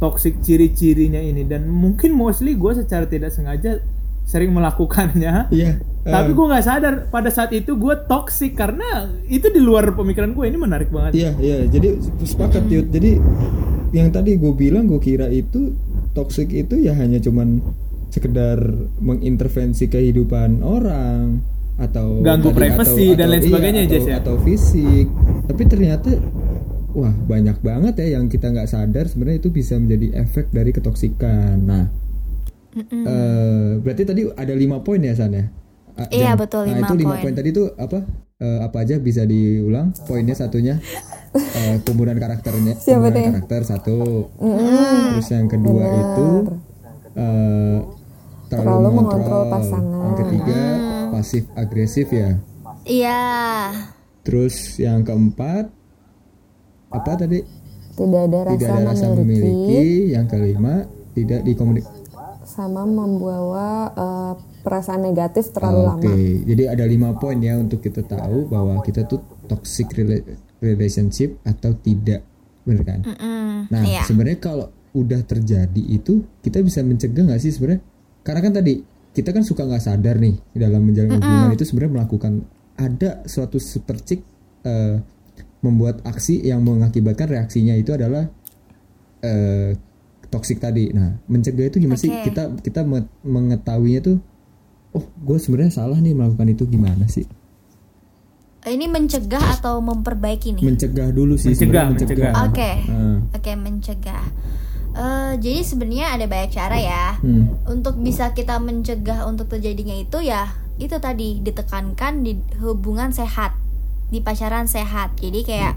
toxic 0.00 0.40
ciri-cirinya 0.40 1.20
ini 1.20 1.44
dan 1.44 1.68
mungkin 1.68 2.16
mostly 2.16 2.56
gue 2.56 2.72
secara 2.72 3.04
tidak 3.04 3.30
sengaja 3.36 3.84
sering 4.24 4.50
melakukannya. 4.56 5.46
Iya. 5.52 5.84
Tapi 6.00 6.32
eh, 6.32 6.34
gue 6.34 6.46
nggak 6.48 6.64
sadar 6.64 6.94
pada 7.12 7.28
saat 7.28 7.52
itu 7.52 7.76
gue 7.76 7.92
toxic 8.08 8.56
karena 8.56 9.04
itu 9.28 9.52
di 9.52 9.60
luar 9.60 9.92
pemikiran 9.92 10.32
gue 10.32 10.48
ini 10.48 10.56
menarik 10.56 10.88
banget. 10.88 11.12
Iya 11.12 11.30
iya. 11.36 11.58
Jadi 11.68 12.00
sepakat 12.24 12.64
Yud. 12.72 12.88
Jadi 12.88 13.20
yang 13.92 14.08
tadi 14.08 14.40
gue 14.40 14.52
bilang 14.56 14.88
gue 14.88 14.96
kira 14.96 15.28
itu 15.28 15.76
toxic 16.16 16.48
itu 16.56 16.80
ya 16.80 16.96
hanya 16.96 17.20
cuman 17.20 17.60
sekedar 18.08 18.58
mengintervensi 18.98 19.92
kehidupan 19.92 20.64
orang 20.64 21.44
atau 21.80 22.20
Ganggu 22.20 22.52
privasi 22.52 23.16
dan 23.16 23.32
lain 23.32 23.40
iya, 23.40 23.48
sebagainya, 23.48 23.80
atau, 23.88 24.04
ya? 24.04 24.16
atau 24.20 24.34
fisik. 24.44 25.06
Tapi 25.48 25.62
ternyata 25.64 26.10
wah 26.92 27.14
banyak 27.14 27.56
banget 27.64 27.94
ya 28.04 28.20
yang 28.20 28.28
kita 28.28 28.52
nggak 28.52 28.68
sadar 28.68 29.08
sebenarnya 29.08 29.40
itu 29.40 29.48
bisa 29.48 29.80
menjadi 29.80 30.20
efek 30.20 30.52
dari 30.52 30.70
ketoksikan. 30.70 31.56
Nah, 31.64 31.84
eh, 32.76 33.70
berarti 33.80 34.02
tadi 34.04 34.22
ada 34.28 34.52
lima 34.52 34.84
poin 34.84 35.00
ya 35.00 35.16
San 35.16 35.32
ya? 35.32 35.48
Ah, 35.96 36.06
Iya, 36.08 36.32
Jan. 36.32 36.38
betul, 36.38 36.62
Nah 36.68 36.76
lima 36.76 36.86
itu 36.86 36.94
lima 37.00 37.14
poin. 37.18 37.34
tadi 37.34 37.48
tuh 37.50 37.66
apa? 37.74 37.98
Eh, 38.40 38.58
apa 38.64 38.76
aja 38.80 38.96
bisa 38.96 39.28
diulang? 39.28 39.92
Poinnya 40.08 40.32
satunya 40.32 40.80
eh, 41.36 41.76
pembunuhan 41.84 42.16
karakternya. 42.16 42.72
Siapa 42.76 43.08
pembunuhan 43.08 43.12
tuh? 43.12 43.24
karakter 43.36 43.60
satu. 43.68 43.98
Terus 45.12 45.28
yang 45.28 45.48
kedua 45.48 45.84
Bener. 45.84 46.00
itu 46.00 46.26
eh, 47.16 47.78
terlalu, 48.48 48.64
Terlalu 48.64 48.88
mengontrol 48.96 48.96
mengontrol 48.96 49.42
pasangan. 49.52 50.00
Yang 50.00 50.16
ketiga 50.24 50.60
pasif 51.10 51.44
agresif 51.52 52.08
ya. 52.08 52.38
Iya. 52.82 53.20
Terus 54.22 54.54
yang 54.76 55.02
keempat 55.02 55.68
apa 56.90 57.12
tadi? 57.16 57.42
tidak 57.90 58.22
ada 58.32 58.38
rasa, 58.46 58.54
Tidak 58.56 58.70
ada 58.72 58.84
rasa 58.88 59.06
memiliki, 59.12 59.44
memiliki. 59.44 59.84
Yang 60.10 60.26
kelima 60.28 60.74
tidak 61.12 61.40
dikomunikasi. 61.44 61.98
sama 62.42 62.82
membawa 62.82 63.68
eh, 63.92 64.32
perasaan 64.60 65.04
negatif 65.04 65.52
terlalu 65.52 65.80
Oke, 65.80 65.86
lama 65.86 66.12
jadi 66.42 66.62
ada 66.66 66.82
lima 66.82 67.14
poin 67.14 67.38
ya 67.38 67.54
untuk 67.54 67.78
kita 67.78 68.02
tahu 68.02 68.50
bahwa 68.50 68.80
kita 68.80 69.06
tuh 69.06 69.20
toxic 69.46 69.86
rela- 69.92 70.24
relationship 70.58 71.38
atau 71.42 71.76
tidak, 71.76 72.26
bener 72.64 72.82
kan? 72.82 73.00
Mm-mm. 73.06 73.70
Nah, 73.70 73.82
Iya. 73.86 74.02
sebenarnya 74.02 74.40
kalau 74.40 74.66
udah 74.90 75.22
terjadi 75.22 75.78
itu 75.84 76.26
kita 76.40 76.58
bisa 76.58 76.82
mencegah 76.82 77.22
nggak 77.22 77.38
sih 77.38 77.54
sebenarnya 77.54 77.86
karena 78.20 78.40
kan 78.42 78.52
tadi 78.52 78.74
kita 79.20 79.36
kan 79.36 79.44
suka 79.44 79.68
nggak 79.68 79.84
sadar 79.84 80.16
nih 80.16 80.40
dalam 80.56 80.80
menjalin 80.80 81.20
hubungan 81.20 81.52
itu 81.52 81.68
sebenarnya 81.68 81.92
melakukan 82.00 82.32
ada 82.80 83.20
suatu 83.28 83.60
sepercik 83.60 84.24
eh, 84.64 84.96
membuat 85.60 86.00
aksi 86.08 86.40
yang 86.40 86.64
mengakibatkan 86.64 87.28
reaksinya 87.28 87.76
itu 87.76 87.92
adalah 87.92 88.24
eh, 89.20 89.76
toksik 90.32 90.56
tadi. 90.56 90.88
Nah, 90.96 91.20
mencegah 91.28 91.68
itu 91.68 91.76
gimana 91.82 92.00
sih? 92.00 92.08
Oke. 92.08 92.32
Kita 92.32 92.42
kita 92.64 92.80
me- 92.88 93.12
mengetahuinya 93.20 94.00
tuh, 94.00 94.16
oh, 94.96 95.04
gue 95.04 95.36
sebenarnya 95.36 95.84
salah 95.84 96.00
nih 96.00 96.16
melakukan 96.16 96.48
itu 96.48 96.64
gimana 96.64 97.04
sih? 97.10 97.28
Ini 98.60 98.86
mencegah 98.88 99.60
atau 99.60 99.80
memperbaiki 99.84 100.56
nih? 100.56 100.62
Mencegah 100.64 101.08
dulu 101.12 101.36
sih. 101.36 101.52
Mencegah, 101.52 101.92
sebenarnya 101.92 101.92
mencegah. 101.92 102.32
Oke. 102.48 102.70
Nah, 102.88 103.18
Oke, 103.36 103.52
mencegah. 103.56 104.24
Eh, 104.90 105.32
jadi 105.38 105.62
sebenarnya 105.62 106.18
ada 106.18 106.26
banyak 106.26 106.50
cara 106.50 106.76
ya. 106.78 107.06
hmm. 107.22 107.70
Untuk 107.70 107.94
bisa 108.02 108.34
kita 108.34 108.58
mencegah 108.58 109.22
untuk 109.26 109.46
terjadinya 109.46 109.94
itu 109.94 110.18
ya 110.22 110.50
itu 110.80 110.96
tadi 110.96 111.44
ditekankan 111.44 112.24
di 112.24 112.40
hubungan 112.64 113.12
sehat, 113.12 113.52
di 114.08 114.18
pacaran 114.24 114.64
sehat. 114.66 115.14
Jadi 115.20 115.46
kayak 115.46 115.76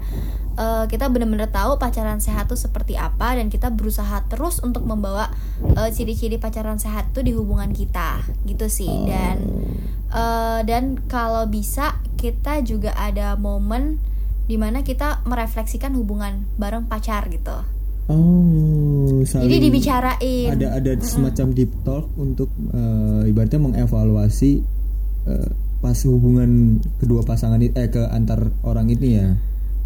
eh, 0.58 0.84
kita 0.90 1.12
benar-benar 1.12 1.52
tahu 1.52 1.78
pacaran 1.78 2.18
sehat 2.18 2.50
itu 2.50 2.58
seperti 2.58 2.98
apa 2.98 3.38
dan 3.38 3.52
kita 3.52 3.70
berusaha 3.70 4.24
terus 4.26 4.58
untuk 4.64 4.82
membawa 4.88 5.30
eh, 5.62 5.90
ciri-ciri 5.92 6.40
pacaran 6.40 6.80
sehat 6.80 7.12
itu 7.14 7.20
di 7.22 7.32
hubungan 7.36 7.70
kita, 7.70 8.24
gitu 8.48 8.66
sih. 8.66 8.90
Dan 9.06 9.36
eh, 10.10 10.60
dan 10.66 10.98
kalau 11.06 11.46
bisa 11.46 12.00
kita 12.18 12.64
juga 12.64 12.96
ada 12.96 13.36
momen 13.36 14.00
di 14.48 14.56
mana 14.60 14.84
kita 14.84 15.24
merefleksikan 15.28 15.92
hubungan 15.94 16.48
bareng 16.56 16.88
pacar 16.88 17.28
gitu. 17.28 17.73
Oh, 18.06 19.20
Jadi 19.20 19.48
saling- 19.48 19.64
dibicarain. 19.64 20.48
ada 20.52 20.76
ada 20.76 20.92
semacam 21.00 21.46
deep 21.50 21.72
talk 21.82 22.04
untuk 22.14 22.52
eh, 22.68 23.22
ibaratnya 23.26 23.60
mengevaluasi 23.62 24.60
eh, 25.24 25.48
pas 25.80 25.96
hubungan 26.04 26.50
kedua 26.98 27.20
pasangan 27.22 27.56
itu 27.58 27.72
eh 27.74 27.88
ke 27.88 28.04
antar 28.06 28.52
orang 28.60 28.88
ini 28.88 29.08
ya. 29.14 29.28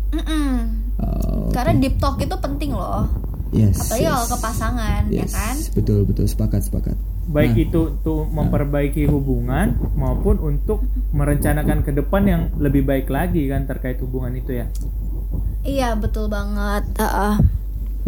Mm-mm. 0.09 0.55
Oh, 0.99 1.53
Karena 1.53 1.79
deep 1.79 1.97
talk 1.97 2.19
itu 2.19 2.35
penting 2.35 2.73
loh. 2.73 3.07
yes, 3.49 3.79
Apalagi 3.79 4.03
yes. 4.03 4.11
kalau 4.11 4.27
ke 4.27 4.39
pasangan, 4.41 5.03
ya 5.09 5.23
Yes, 5.23 5.33
kan? 5.33 5.57
betul 5.73 5.99
betul 6.03 6.27
sepakat 6.27 6.63
sepakat. 6.63 6.97
baik 7.29 7.53
Nah. 7.53 7.61
itu 7.63 7.81
untuk 7.93 8.25
memperbaiki 8.27 9.05
hubungan 9.05 9.77
maupun 9.95 10.41
untuk 10.41 10.81
merencanakan 11.13 11.81
ke 11.83 11.93
depan 11.93 12.23
yang 12.25 12.43
lebih 12.57 12.83
baik 12.83 13.07
lagi 13.07 13.45
kan 13.47 13.63
terkait 13.63 14.01
hubungan 14.01 14.33
itu 14.33 14.57
ya. 14.57 14.67
Iya 15.63 15.93
betul 15.95 16.27
banget. 16.27 16.89
Heeh. 16.97 17.35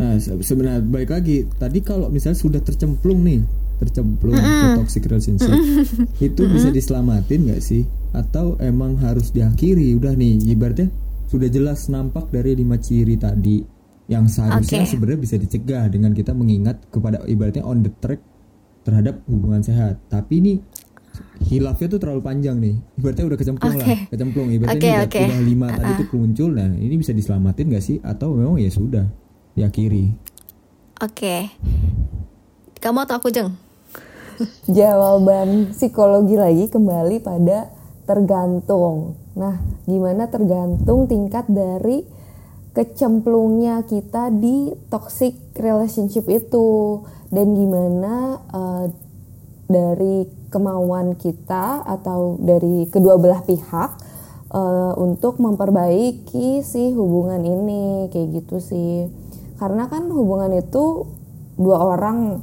Nah, 0.00 0.16
se- 0.16 0.40
sebenarnya 0.40 0.80
baik 0.80 1.12
lagi 1.12 1.44
tadi 1.60 1.84
kalau 1.84 2.08
misalnya 2.08 2.40
sudah 2.40 2.60
tercemplung 2.64 3.20
nih, 3.20 3.44
tercemplung 3.76 4.32
ke 4.32 4.66
toxic 4.80 5.04
relationship, 5.04 5.52
itu 6.24 6.42
bisa 6.48 6.72
diselamatin 6.72 7.44
nggak 7.44 7.60
sih? 7.60 7.84
Atau 8.16 8.56
emang 8.64 8.96
harus 8.96 9.28
diakhiri? 9.28 9.92
Udah 9.92 10.16
nih, 10.16 10.40
ibaratnya 10.48 10.88
sudah 11.28 11.52
jelas 11.52 11.92
nampak 11.92 12.32
dari 12.32 12.56
lima 12.56 12.80
ciri 12.80 13.20
tadi 13.20 13.60
yang 14.10 14.26
seharusnya 14.26 14.82
Oke. 14.82 14.90
sebenarnya 14.90 15.20
bisa 15.20 15.36
dicegah 15.36 15.86
dengan 15.86 16.16
kita 16.16 16.32
mengingat 16.34 16.90
kepada 16.90 17.22
ibaratnya 17.28 17.62
on 17.62 17.84
the 17.84 17.92
track 18.00 18.18
terhadap 18.82 19.20
hubungan 19.28 19.60
sehat. 19.60 20.00
Tapi 20.08 20.40
ini 20.40 20.52
hilafnya 21.44 21.92
tuh 21.92 22.00
terlalu 22.00 22.24
panjang 22.24 22.56
nih. 22.56 22.74
Ibaratnya 22.98 23.24
udah 23.28 23.38
kecemplung 23.38 23.76
Oke. 23.76 23.84
lah, 23.84 23.88
kecemplung. 24.08 24.48
Ibaratnya 24.48 24.80
ini 24.80 24.90
udah, 24.96 25.06
oke. 25.06 25.22
udah 25.28 25.40
lima 25.44 25.66
tadi 25.70 25.92
tuh 26.00 26.06
muncul. 26.16 26.50
Nah, 26.56 26.72
ini 26.72 26.94
bisa 26.96 27.12
diselamatin 27.12 27.64
nggak 27.68 27.84
sih? 27.84 27.96
Atau 28.00 28.32
memang 28.34 28.56
ya 28.58 28.72
sudah 28.72 29.04
diakhiri? 29.54 30.12
Oke. 31.00 31.48
Kamu 32.80 33.04
atau 33.04 33.20
aku 33.20 33.32
jeng? 33.32 33.56
Jawaban 34.68 35.72
psikologi 35.72 36.36
lagi 36.36 36.68
kembali 36.68 37.20
pada 37.20 37.72
tergantung. 38.08 39.16
Nah, 39.36 39.60
gimana 39.84 40.26
tergantung 40.32 41.06
tingkat 41.06 41.46
dari 41.46 42.02
kecemplungnya 42.72 43.82
kita 43.86 44.30
di 44.30 44.72
toxic 44.88 45.34
relationship 45.58 46.26
itu 46.30 47.02
dan 47.30 47.54
gimana 47.54 48.14
eh, 48.50 48.84
dari 49.70 50.26
kemauan 50.50 51.14
kita 51.14 51.86
atau 51.86 52.38
dari 52.42 52.90
kedua 52.90 53.18
belah 53.18 53.42
pihak 53.46 53.90
eh, 54.50 54.92
untuk 54.98 55.38
memperbaiki 55.38 56.62
si 56.66 56.90
hubungan 56.94 57.42
ini 57.42 58.10
kayak 58.10 58.42
gitu 58.42 58.56
sih. 58.58 59.06
Karena 59.60 59.92
kan 59.92 60.08
hubungan 60.08 60.56
itu 60.56 61.04
dua 61.60 61.76
orang 61.84 62.40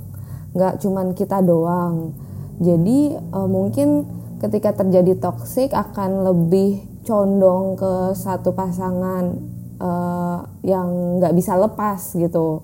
nggak 0.53 0.85
cuman 0.85 1.17
kita 1.17 1.41
doang. 1.41 2.13
Jadi 2.61 3.17
eh, 3.17 3.47
mungkin 3.49 4.05
ketika 4.37 4.77
terjadi 4.77 5.17
toksik 5.17 5.73
akan 5.73 6.29
lebih 6.29 6.85
condong 7.01 7.73
ke 7.73 8.13
satu 8.13 8.53
pasangan 8.53 9.33
eh, 9.81 10.39
yang 10.61 11.17
nggak 11.17 11.33
bisa 11.33 11.57
lepas 11.57 12.13
gitu. 12.13 12.61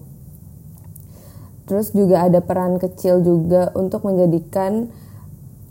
Terus 1.65 1.89
juga 1.97 2.29
ada 2.29 2.37
peran 2.37 2.77
kecil 2.77 3.25
juga 3.25 3.73
untuk 3.73 4.05
menjadikan 4.05 4.93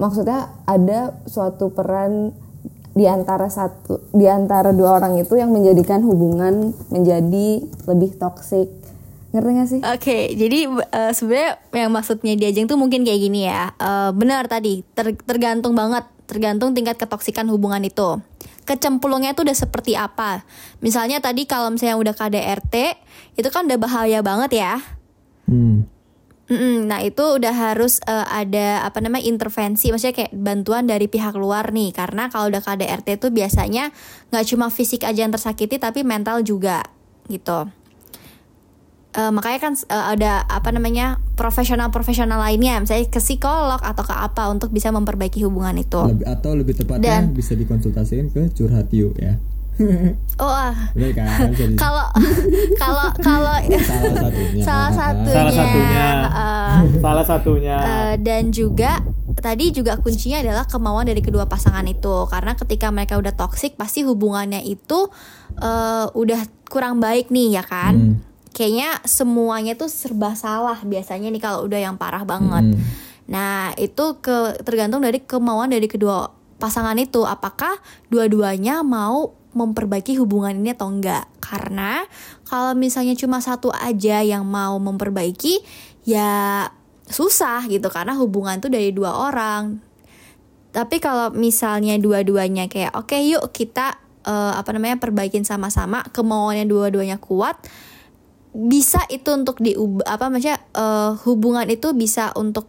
maksudnya 0.02 0.50
ada 0.66 1.22
suatu 1.30 1.70
peran 1.70 2.34
di 2.92 3.08
antara 3.08 3.48
satu 3.48 4.12
di 4.12 4.28
antara 4.28 4.76
dua 4.76 5.00
orang 5.00 5.16
itu 5.16 5.36
yang 5.40 5.48
menjadikan 5.48 6.04
hubungan 6.04 6.76
menjadi 6.92 7.64
lebih 7.88 8.16
toksik. 8.20 8.68
Ngerti 9.32 9.50
gak 9.56 9.68
sih? 9.68 9.80
Oke, 9.80 10.18
jadi 10.36 10.68
eh, 10.68 11.12
sebenarnya 11.16 11.56
yang 11.72 11.88
maksudnya 11.88 12.36
diajeng 12.36 12.68
tuh 12.68 12.76
mungkin 12.76 13.00
kayak 13.00 13.20
gini 13.20 13.48
ya. 13.48 13.72
Eh, 13.80 14.10
benar 14.12 14.44
tadi, 14.44 14.84
ter- 14.92 15.16
tergantung 15.24 15.72
banget, 15.72 16.04
tergantung 16.28 16.76
tingkat 16.76 17.00
ketoksikan 17.00 17.48
hubungan 17.48 17.80
itu. 17.80 18.20
Kecemplungnya 18.68 19.32
tuh 19.32 19.48
udah 19.48 19.56
seperti 19.56 19.96
apa? 19.96 20.44
Misalnya 20.84 21.18
tadi 21.24 21.48
kalau 21.48 21.72
misalnya 21.72 21.96
udah 21.96 22.14
KDRT, 22.14 22.74
itu 23.40 23.48
kan 23.48 23.64
udah 23.66 23.80
bahaya 23.80 24.20
banget 24.20 24.60
ya. 24.60 24.76
Hmm. 25.48 25.88
Mm-mm, 26.52 26.84
nah 26.84 27.00
itu 27.00 27.24
udah 27.40 27.54
harus 27.56 27.96
eh, 28.04 28.26
ada 28.28 28.84
apa 28.84 29.00
namanya 29.00 29.24
intervensi, 29.24 29.88
maksudnya 29.88 30.12
kayak 30.12 30.36
bantuan 30.36 30.84
dari 30.84 31.08
pihak 31.08 31.32
luar 31.32 31.72
nih, 31.72 31.96
karena 31.96 32.28
kalau 32.28 32.52
udah 32.52 32.60
KDRT 32.60 33.16
itu 33.16 33.32
biasanya 33.32 33.88
nggak 34.28 34.44
cuma 34.52 34.68
fisik 34.68 35.08
aja 35.08 35.24
yang 35.24 35.32
tersakiti, 35.32 35.80
tapi 35.80 36.04
mental 36.04 36.44
juga 36.44 36.84
gitu. 37.32 37.72
Eh, 39.12 39.32
makanya 39.32 39.58
kan 39.64 39.72
eh, 39.76 40.06
ada 40.16 40.44
apa 40.44 40.68
namanya 40.76 41.20
profesional-profesional 41.40 42.36
lainnya, 42.36 42.84
misalnya 42.84 43.08
ke 43.08 43.20
psikolog 43.20 43.80
atau 43.80 44.04
ke 44.04 44.12
apa 44.12 44.52
untuk 44.52 44.76
bisa 44.76 44.92
memperbaiki 44.92 45.40
hubungan 45.48 45.80
itu. 45.80 46.04
Lebih, 46.04 46.26
atau 46.28 46.52
lebih 46.52 46.74
tepatnya 46.76 47.24
Dan- 47.24 47.32
bisa 47.32 47.56
dikonsultasiin 47.56 48.28
ke 48.28 48.52
curhat 48.52 48.92
yuk 48.92 49.16
ya. 49.16 49.40
Oh, 50.34 50.48
ah. 50.48 50.74
Bener 50.92 51.12
kan? 51.12 51.28
Kalau 51.82 52.06
kalau 52.74 53.06
kalau 53.20 53.54
salah 53.62 54.10
satunya. 54.10 54.64
salah 54.64 54.90
satunya, 54.90 55.32
Salah 55.32 55.52
satunya. 55.54 56.06
eh, 56.24 56.76
Salah 56.98 57.24
satunya 57.24 57.76
Eh, 57.78 58.14
dan 58.18 58.50
juga 58.50 58.98
tadi 59.34 59.70
juga 59.70 59.96
kuncinya 59.96 60.40
adalah 60.40 60.64
kemauan 60.64 61.04
dari 61.04 61.20
kedua 61.20 61.44
pasangan 61.44 61.84
itu 61.84 62.26
karena 62.26 62.52
ketika 62.54 62.88
mereka 62.88 63.14
udah 63.16 63.30
toksik 63.30 63.74
pasti 63.74 64.02
hubungannya 64.02 64.62
itu 64.62 65.06
eh, 65.54 66.06
udah 66.08 66.40
kurang 66.66 66.98
baik 66.98 67.28
nih 67.28 67.54
ya 67.54 67.62
kan 67.62 67.94
Hmm. 67.94 68.14
kayaknya 68.50 68.98
semuanya 69.02 69.72
tuh 69.72 69.86
serba 69.86 70.32
salah 70.32 70.80
biasanya 70.80 71.28
nih 71.28 71.40
kalau 71.40 71.64
udah 71.64 71.78
yang 71.78 71.94
parah 71.94 72.22
banget 72.22 72.72
Hmm. 72.72 72.80
nah 73.24 73.70
itu 73.76 74.18
ke 74.18 74.36
tergantung 74.60 75.00
dari 75.00 75.20
kemauan 75.20 75.68
dari 75.68 75.86
kedua 75.86 76.28
pasangan 76.56 76.96
itu 76.96 77.22
apakah 77.22 77.76
dua-duanya 78.08 78.80
mau 78.80 79.34
memperbaiki 79.52 80.16
hubungan 80.18 80.56
ini 80.56 80.72
atau 80.72 80.88
enggak. 80.88 81.28
Karena 81.40 82.04
kalau 82.48 82.76
misalnya 82.76 83.16
cuma 83.16 83.40
satu 83.40 83.72
aja 83.72 84.20
yang 84.24 84.44
mau 84.48 84.76
memperbaiki 84.80 85.60
ya 86.08 86.68
susah 87.08 87.64
gitu. 87.68 87.88
Karena 87.92 88.16
hubungan 88.16 88.60
tuh 88.60 88.72
dari 88.72 88.90
dua 88.92 89.12
orang. 89.28 89.80
Tapi 90.72 90.96
kalau 91.04 91.32
misalnya 91.36 92.00
dua-duanya 92.00 92.68
kayak 92.68 92.96
oke 92.96 93.12
yuk 93.20 93.52
kita 93.52 94.00
eh, 94.24 94.52
apa 94.56 94.72
namanya 94.72 94.96
perbaikin 94.96 95.44
sama-sama 95.44 96.00
kemauannya 96.10 96.64
dua-duanya 96.64 97.20
kuat 97.20 97.60
bisa 98.52 99.00
itu 99.08 99.32
untuk 99.32 99.60
diubah 99.64 100.04
apa 100.04 100.28
maksudnya 100.28 100.60
eh, 100.76 101.10
hubungan 101.24 101.68
itu 101.68 101.92
bisa 101.96 102.32
untuk 102.36 102.68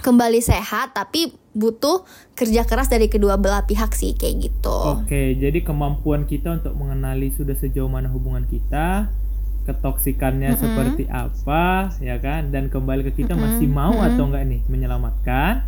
kembali 0.00 0.40
sehat 0.40 0.96
tapi 0.96 1.39
butuh 1.50 2.06
kerja 2.38 2.62
keras 2.62 2.86
dari 2.86 3.10
kedua 3.10 3.34
belah 3.34 3.66
pihak 3.66 3.90
sih 3.92 4.14
kayak 4.14 4.50
gitu. 4.50 4.76
Oke, 5.02 5.34
jadi 5.34 5.58
kemampuan 5.66 6.24
kita 6.24 6.62
untuk 6.62 6.78
mengenali 6.78 7.34
sudah 7.34 7.58
sejauh 7.58 7.90
mana 7.90 8.06
hubungan 8.06 8.46
kita, 8.46 9.10
ketoksikannya 9.66 10.54
seperti 10.54 11.10
apa, 11.10 11.94
ya 11.98 12.22
kan? 12.22 12.54
Dan 12.54 12.70
kembali 12.70 13.10
ke 13.10 13.26
kita 13.26 13.34
masih 13.34 13.66
mau 13.66 13.98
atau 13.98 14.30
enggak 14.30 14.46
nih 14.46 14.60
menyelamatkan, 14.70 15.66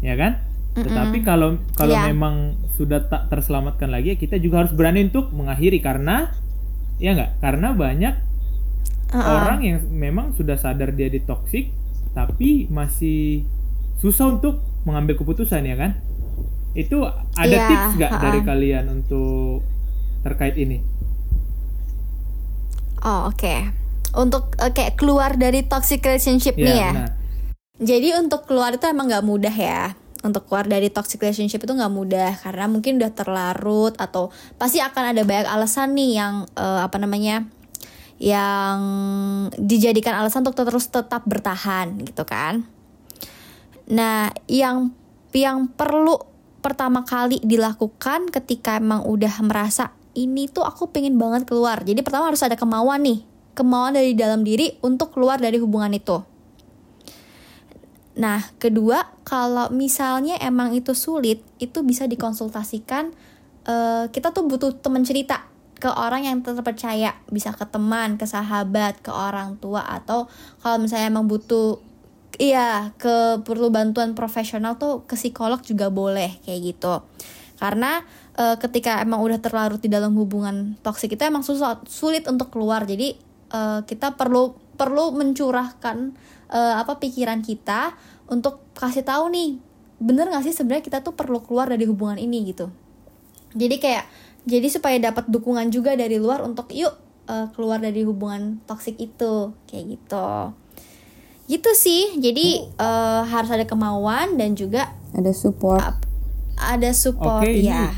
ya 0.00 0.14
kan? 0.14 0.38
Tetapi 0.78 1.26
kalau 1.26 1.58
kalau 1.74 1.98
Iya. 1.98 2.14
memang 2.14 2.54
sudah 2.78 3.02
tak 3.10 3.26
terselamatkan 3.26 3.90
lagi, 3.90 4.14
ya 4.14 4.16
kita 4.16 4.38
juga 4.38 4.62
harus 4.62 4.70
berani 4.70 5.10
untuk 5.10 5.34
mengakhiri 5.34 5.82
karena 5.82 6.30
ya 7.02 7.18
enggak? 7.18 7.34
Karena 7.42 7.74
banyak 7.74 8.14
Uh-uh. 9.08 9.24
orang 9.24 9.58
yang 9.66 9.78
memang 9.88 10.36
sudah 10.36 10.54
sadar 10.60 10.92
dia 10.92 11.08
di 11.08 11.18
toxic 11.24 11.72
tapi 12.12 12.68
masih 12.68 13.48
susah 13.98 14.36
untuk 14.36 14.67
mengambil 14.86 15.18
keputusan 15.18 15.66
ya 15.66 15.74
kan 15.74 15.98
itu 16.76 17.02
ada 17.34 17.56
Iya, 17.56 17.66
tips 17.66 17.88
nggak 17.98 18.12
uh-uh. 18.12 18.22
dari 18.22 18.40
kalian 18.44 18.84
untuk 18.92 19.64
terkait 20.22 20.54
ini 20.60 20.98
Oh 23.02 23.30
oke. 23.30 23.54
Untuk 24.16 24.58
eh, 24.58 24.72
kayak 24.74 24.98
keluar 24.98 25.36
dari 25.38 25.62
toxic 25.62 26.02
relationship 26.02 26.58
nih 26.58 26.76
ya. 26.82 26.90
benar. 26.94 27.10
Jadi 27.78 28.08
untuk 28.18 28.42
keluar 28.50 28.74
itu 28.74 28.84
emang 28.90 29.06
nggak 29.06 29.26
mudah 29.26 29.54
ya. 29.54 29.94
Untuk 30.26 30.50
keluar 30.50 30.66
dari 30.66 30.90
toxic 30.90 31.22
relationship 31.22 31.62
itu 31.62 31.70
nggak 31.70 31.94
mudah 31.94 32.34
karena 32.42 32.66
mungkin 32.66 32.98
udah 32.98 33.12
terlarut 33.14 33.94
atau 34.02 34.34
pasti 34.58 34.82
akan 34.82 35.14
ada 35.14 35.22
banyak 35.22 35.46
alasan 35.46 35.94
nih 35.94 36.18
yang 36.18 36.34
eh, 36.58 36.80
apa 36.82 36.98
namanya 36.98 37.46
yang 38.18 38.78
dijadikan 39.54 40.18
alasan 40.18 40.42
untuk 40.42 40.58
terus 40.58 40.90
tetap 40.90 41.22
bertahan 41.22 42.02
gitu 42.02 42.26
kan. 42.26 42.66
Nah, 43.88 44.32
yang 44.48 44.92
yang 45.32 45.68
perlu 45.72 46.20
pertama 46.60 47.04
kali 47.04 47.40
dilakukan 47.40 48.28
ketika 48.28 48.76
emang 48.76 49.06
udah 49.06 49.40
merasa 49.44 49.96
ini 50.12 50.50
tuh 50.50 50.66
aku 50.66 50.90
pengen 50.90 51.16
banget 51.16 51.46
keluar. 51.46 51.80
Jadi 51.86 52.02
pertama 52.02 52.28
harus 52.28 52.42
ada 52.42 52.58
kemauan 52.58 53.06
nih, 53.06 53.22
kemauan 53.54 53.94
dari 53.94 54.12
dalam 54.12 54.42
diri 54.42 54.76
untuk 54.82 55.14
keluar 55.14 55.38
dari 55.38 55.56
hubungan 55.62 55.94
itu. 55.94 56.20
Nah, 58.18 58.42
kedua, 58.58 59.14
kalau 59.22 59.70
misalnya 59.70 60.34
emang 60.42 60.74
itu 60.74 60.90
sulit, 60.90 61.38
itu 61.62 61.86
bisa 61.86 62.10
dikonsultasikan. 62.10 63.14
eh, 63.68 64.08
kita 64.08 64.32
tuh 64.32 64.48
butuh 64.48 64.80
teman 64.80 65.04
cerita 65.04 65.44
ke 65.78 65.86
orang 65.92 66.26
yang 66.26 66.40
terpercaya, 66.42 67.14
bisa 67.30 67.54
ke 67.54 67.68
teman, 67.68 68.18
ke 68.18 68.26
sahabat, 68.26 68.98
ke 69.04 69.12
orang 69.12 69.60
tua, 69.62 69.84
atau 69.86 70.26
kalau 70.64 70.80
misalnya 70.82 71.12
emang 71.12 71.30
butuh, 71.30 71.78
iya, 72.38 72.94
ke 72.96 73.42
perlu 73.42 73.68
bantuan 73.68 74.14
profesional 74.14 74.78
tuh 74.78 75.04
ke 75.04 75.18
psikolog 75.18 75.60
juga 75.66 75.90
boleh 75.90 76.38
kayak 76.46 76.60
gitu. 76.62 76.94
Karena 77.58 78.00
eh, 78.38 78.56
ketika 78.62 79.02
emang 79.02 79.20
udah 79.20 79.42
terlarut 79.42 79.82
di 79.82 79.90
dalam 79.90 80.14
hubungan 80.14 80.78
toksik 80.80 81.18
itu 81.18 81.22
emang 81.26 81.42
susah, 81.42 81.82
sulit 81.90 82.24
untuk 82.30 82.54
keluar. 82.54 82.86
Jadi 82.86 83.18
eh, 83.52 83.80
kita 83.82 84.14
perlu 84.14 84.54
perlu 84.78 85.10
mencurahkan 85.18 86.14
eh, 86.54 86.74
apa 86.78 86.96
pikiran 87.02 87.42
kita 87.42 87.98
untuk 88.30 88.62
kasih 88.78 89.02
tahu 89.02 89.34
nih 89.34 89.58
bener 89.98 90.30
gak 90.30 90.46
sih 90.46 90.54
sebenarnya 90.54 90.84
kita 90.86 90.98
tuh 91.02 91.18
perlu 91.18 91.42
keluar 91.42 91.66
dari 91.66 91.82
hubungan 91.84 92.22
ini 92.22 92.54
gitu 92.54 92.70
jadi 93.58 93.76
kayak 93.82 94.04
jadi 94.46 94.68
supaya 94.70 94.96
dapat 95.02 95.26
dukungan 95.26 95.68
juga 95.74 95.98
dari 95.98 96.16
luar 96.22 96.46
untuk 96.46 96.70
yuk 96.70 96.94
eh, 97.26 97.50
keluar 97.52 97.82
dari 97.82 98.06
hubungan 98.06 98.62
toksik 98.64 98.94
itu 99.02 99.52
kayak 99.66 99.98
gitu 99.98 100.54
gitu 101.48 101.72
sih. 101.74 102.20
Jadi 102.20 102.46
eh, 102.68 103.22
harus 103.24 103.48
ada 103.48 103.64
kemauan 103.64 104.36
dan 104.36 104.52
juga 104.52 104.92
ada 105.10 105.32
support. 105.32 105.80
ap- 105.80 106.06
ada 106.58 106.90
support 106.90 107.46
ini 107.46 107.70
ya 107.70 107.94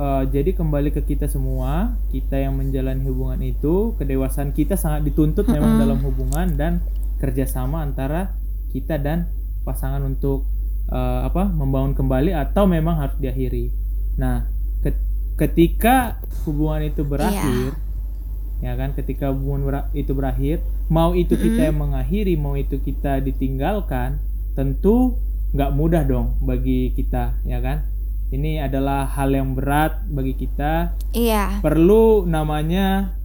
eh, 0.00 0.22
jadi 0.32 0.56
kembali 0.56 0.90
ke 0.90 1.04
kita 1.04 1.28
semua, 1.28 1.92
kita 2.08 2.34
yang 2.34 2.56
menjalani 2.56 3.04
hubungan 3.04 3.40
itu, 3.40 3.92
kedewasaan 3.94 4.50
kita 4.50 4.74
sangat 4.74 5.04
dituntut 5.04 5.44
memang 5.46 5.76
dalam 5.78 6.00
hubungan 6.00 6.48
dan 6.56 6.80
kerjasama 7.20 7.84
antara 7.84 8.32
kita 8.72 8.96
dan 8.96 9.28
pasangan 9.60 10.00
untuk 10.00 10.48
eh, 10.88 11.20
apa 11.22 11.46
membangun 11.46 11.92
kembali 11.92 12.32
atau 12.32 12.64
memang 12.64 12.96
harus 12.96 13.20
diakhiri. 13.20 13.68
Nah, 14.16 14.48
ke- 14.80 15.04
ketika 15.36 16.16
hubungan 16.48 16.88
itu 16.88 17.04
berakhir, 17.04 17.76
ya 18.60 18.76
kan, 18.76 18.92
ketika 18.92 19.32
hubungan 19.32 19.62
bera- 19.66 19.88
itu 19.96 20.12
berakhir, 20.12 20.60
mau 20.88 21.16
itu 21.16 21.36
kita 21.36 21.72
yang 21.72 21.80
mengakhiri, 21.80 22.36
mau 22.36 22.54
itu 22.56 22.76
kita 22.80 23.20
ditinggalkan, 23.24 24.20
tentu 24.54 25.16
nggak 25.56 25.72
mudah 25.74 26.02
dong 26.06 26.38
bagi 26.44 26.94
kita, 26.94 27.40
ya 27.42 27.58
kan? 27.58 27.88
Ini 28.30 28.62
adalah 28.62 29.10
hal 29.10 29.34
yang 29.34 29.58
berat 29.58 30.06
bagi 30.06 30.38
kita. 30.38 30.94
iya 31.10 31.58
Perlu 31.58 32.22
namanya 32.28 33.18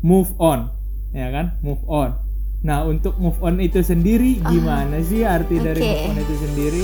move 0.00 0.32
on, 0.40 0.72
ya 1.12 1.28
kan? 1.28 1.60
Move 1.60 1.84
on. 1.84 2.16
Nah, 2.64 2.88
untuk 2.88 3.20
move 3.20 3.36
on 3.44 3.60
itu 3.60 3.84
sendiri 3.84 4.40
gimana 4.40 4.98
sih 5.04 5.28
arti 5.28 5.60
dari 5.60 5.76
oke. 5.76 5.86
move 5.86 6.08
on 6.08 6.16
itu 6.24 6.34
sendiri? 6.40 6.82